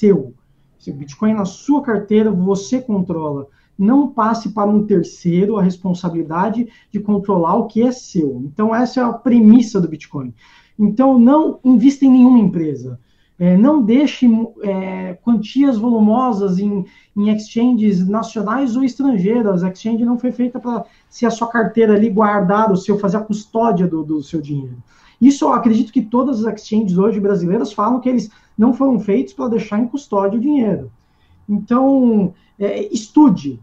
[0.00, 0.34] seu.
[0.78, 3.46] Se o Bitcoin na sua carteira, você controla.
[3.78, 8.42] Não passe para um terceiro a responsabilidade de controlar o que é seu.
[8.46, 10.32] Então, essa é a premissa do Bitcoin.
[10.78, 12.98] Então, não invista em nenhuma empresa.
[13.38, 14.26] É, não deixe
[14.62, 16.84] é, quantias volumosas em,
[17.16, 19.62] em, exchanges nacionais ou estrangeiras.
[19.62, 23.16] A exchange não foi feita para ser a sua carteira ali guardada, o seu fazer
[23.18, 24.76] a custódia do, do seu dinheiro.
[25.20, 28.30] Isso eu acredito que todas as exchanges hoje brasileiras falam que eles
[28.60, 30.92] não foram feitos para deixar em custódia o dinheiro.
[31.48, 33.58] Então, é, estude,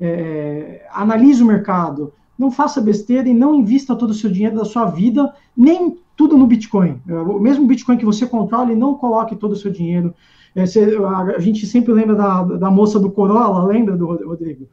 [0.00, 4.64] é, analise o mercado, não faça besteira e não invista todo o seu dinheiro da
[4.64, 6.98] sua vida, nem tudo no Bitcoin.
[7.06, 10.14] É, o mesmo Bitcoin que você controla, não coloque todo o seu dinheiro.
[10.54, 10.96] É, você,
[11.36, 14.66] a, gente sempre lembra da, da moça do Corolla, lembra do Rodrigo?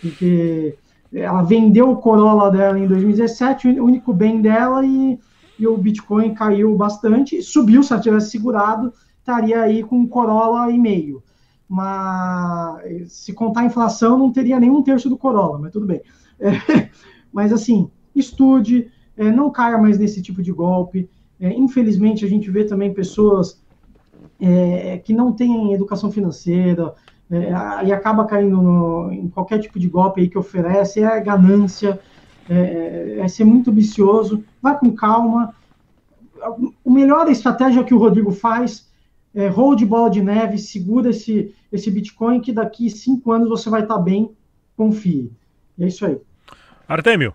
[0.00, 0.74] Porque
[1.14, 5.16] ela vendeu o Corolla dela em 2017, o único bem dela, e
[5.62, 8.92] e o Bitcoin caiu bastante, subiu, se ela tivesse segurado,
[9.22, 11.22] estaria aí com um Corolla e meio.
[11.68, 16.02] Mas se contar a inflação, não teria nem um terço do Corolla, mas tudo bem.
[16.38, 16.50] É,
[17.32, 21.08] mas assim, estude, é, não caia mais nesse tipo de golpe.
[21.40, 23.62] É, infelizmente, a gente vê também pessoas
[24.38, 26.94] é, que não têm educação financeira
[27.30, 31.98] é, e acaba caindo no, em qualquer tipo de golpe aí que oferece, é ganância,
[32.50, 35.54] é, é ser muito ambicioso, vai com calma.
[36.84, 38.91] O melhor estratégia que o Rodrigo faz
[39.34, 43.82] é hold bola de neve, segura esse, esse Bitcoin que daqui cinco anos você vai
[43.82, 44.34] estar bem,
[44.76, 45.32] confie.
[45.78, 46.18] É isso aí.
[46.86, 47.34] Artemio.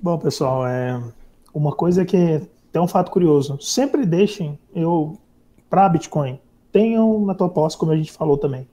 [0.00, 1.02] Bom, pessoal, é
[1.54, 2.40] uma coisa que
[2.72, 3.58] tem um fato curioso.
[3.60, 5.18] Sempre deixem eu
[5.68, 6.40] para Bitcoin.
[6.72, 8.68] Tenham na tua posse, como a gente falou também.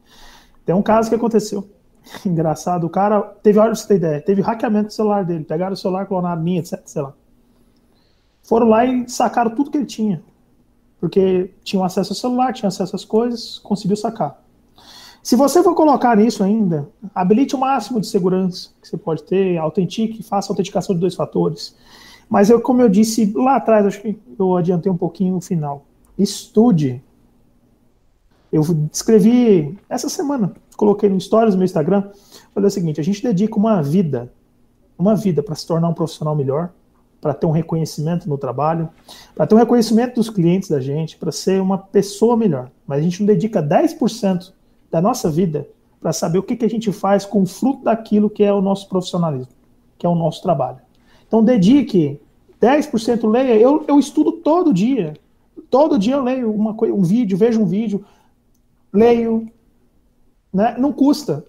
[0.65, 1.67] Tem um caso que aconteceu.
[2.25, 5.73] Engraçado, o cara teve, olha pra você ter ideia, teve hackeamento do celular dele, pegaram
[5.73, 7.13] o celular, clonaram minha, etc, sei lá.
[8.43, 10.21] Foram lá e sacaram tudo que ele tinha.
[10.99, 14.43] Porque tinham acesso ao celular, tinham acesso às coisas, conseguiu sacar.
[15.21, 19.57] Se você for colocar nisso ainda, habilite o máximo de segurança que você pode ter,
[19.57, 21.75] autentique, faça autenticação de dois fatores.
[22.29, 25.85] Mas eu, como eu disse lá atrás, acho que eu adiantei um pouquinho o final.
[26.17, 27.03] Estude.
[28.51, 32.09] Eu escrevi essa semana coloquei no stories do meu Instagram,
[32.53, 34.31] falei o seguinte, a gente dedica uma vida,
[34.97, 36.69] uma vida para se tornar um profissional melhor,
[37.20, 38.89] para ter um reconhecimento no trabalho,
[39.36, 42.72] para ter um reconhecimento dos clientes da gente, para ser uma pessoa melhor.
[42.86, 44.53] Mas a gente não dedica 10%
[44.91, 45.68] da nossa vida
[45.99, 48.61] para saber o que, que a gente faz com o fruto daquilo que é o
[48.61, 49.51] nosso profissionalismo,
[49.97, 50.80] que é o nosso trabalho.
[51.28, 52.20] Então dedique
[52.61, 53.55] 10% leia.
[53.57, 55.13] Eu, eu estudo todo dia.
[55.70, 58.05] Todo dia eu leio uma, um vídeo, vejo um vídeo,
[58.93, 59.47] leio,
[60.53, 60.76] né?
[60.78, 61.45] Não custa.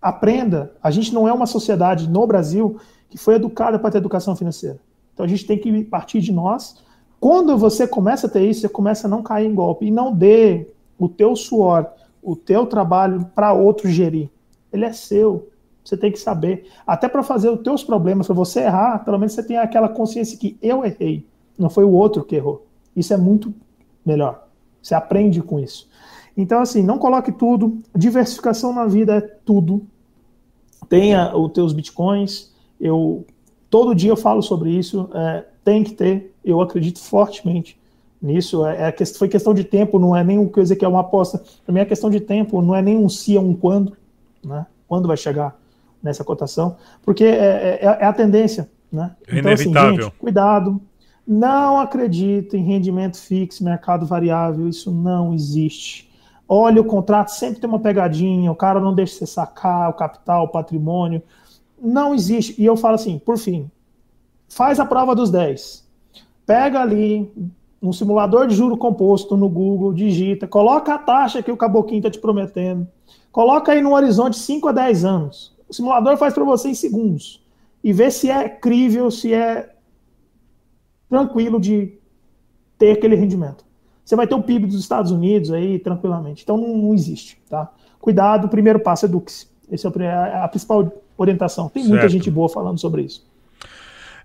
[0.00, 0.72] Aprenda.
[0.82, 2.78] A gente não é uma sociedade no Brasil
[3.10, 4.78] que foi educada para ter educação financeira.
[5.12, 6.82] Então a gente tem que partir de nós.
[7.18, 10.14] Quando você começa a ter isso, você começa a não cair em golpe e não
[10.14, 10.66] dê
[10.98, 11.86] o teu suor,
[12.22, 14.30] o teu trabalho para outro gerir.
[14.72, 15.48] Ele é seu.
[15.84, 16.66] Você tem que saber.
[16.86, 20.38] Até para fazer os teus problemas, para você errar, pelo menos você tem aquela consciência
[20.38, 21.26] que eu errei.
[21.58, 22.66] não foi o outro que errou.
[22.94, 23.52] Isso é muito
[24.04, 24.46] melhor.
[24.82, 25.88] Você aprende com isso.
[26.36, 27.78] Então, assim, não coloque tudo.
[27.94, 29.86] Diversificação na vida é tudo.
[30.88, 32.49] Tenha os teus bitcoins.
[32.80, 33.26] Eu
[33.68, 35.08] todo dia eu falo sobre isso.
[35.14, 36.34] É, tem que ter.
[36.44, 37.78] Eu acredito fortemente
[38.20, 38.66] nisso.
[38.66, 41.42] É, é, foi questão de tempo, não é nem uma coisa que é uma aposta.
[41.64, 43.96] Para mim é questão de tempo, não é nem um se, é um quando.
[44.44, 44.66] Né?
[44.88, 45.56] Quando vai chegar
[46.02, 46.76] nessa cotação?
[47.02, 48.68] Porque é, é, é a tendência.
[48.90, 49.14] Né?
[49.28, 50.80] É então, assim, gente, cuidado.
[51.26, 54.68] Não acredito em rendimento fixo, mercado variável.
[54.68, 56.10] Isso não existe.
[56.48, 60.46] Olha, o contrato sempre tem uma pegadinha, o cara não deixa você sacar o capital,
[60.46, 61.22] o patrimônio.
[61.80, 62.60] Não existe.
[62.60, 63.70] E eu falo assim, por fim,
[64.48, 65.88] faz a prova dos 10.
[66.44, 67.32] Pega ali
[67.82, 72.10] um simulador de juro composto no Google, digita, coloca a taxa que o caboquinho está
[72.10, 72.86] te prometendo,
[73.32, 75.56] coloca aí no horizonte 5 a 10 anos.
[75.68, 77.42] O simulador faz para você em segundos.
[77.82, 79.74] E vê se é crível, se é
[81.08, 81.98] tranquilo de
[82.76, 83.64] ter aquele rendimento.
[84.04, 86.42] Você vai ter o PIB dos Estados Unidos aí tranquilamente.
[86.42, 87.72] Então não, não existe, tá?
[88.00, 89.48] Cuidado, o primeiro passo, eduque-se.
[89.70, 90.90] Essa é a principal
[91.22, 91.68] orientação.
[91.68, 92.12] Tem muita certo.
[92.12, 93.24] gente boa falando sobre isso.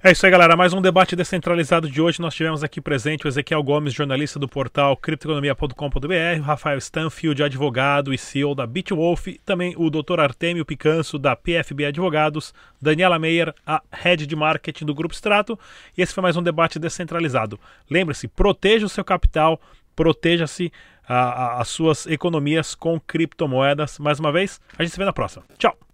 [0.07, 0.55] É isso aí, galera.
[0.55, 2.21] Mais um debate descentralizado de hoje.
[2.21, 8.13] Nós tivemos aqui presente o Ezequiel Gomes, jornalista do portal criptoeconomia.com.br, o Rafael Stanfield, advogado
[8.13, 10.19] e CEO da Bitwolf, também o Dr.
[10.19, 15.57] Artemio Picanso, da PFB Advogados, Daniela Meyer, a Head de Marketing do Grupo Strato.
[15.97, 17.59] E esse foi mais um debate descentralizado.
[17.89, 19.59] Lembre-se, proteja o seu capital,
[19.95, 20.71] proteja-se
[21.07, 23.97] as suas economias com criptomoedas.
[23.97, 25.43] Mais uma vez, a gente se vê na próxima.
[25.57, 25.84] Tchau!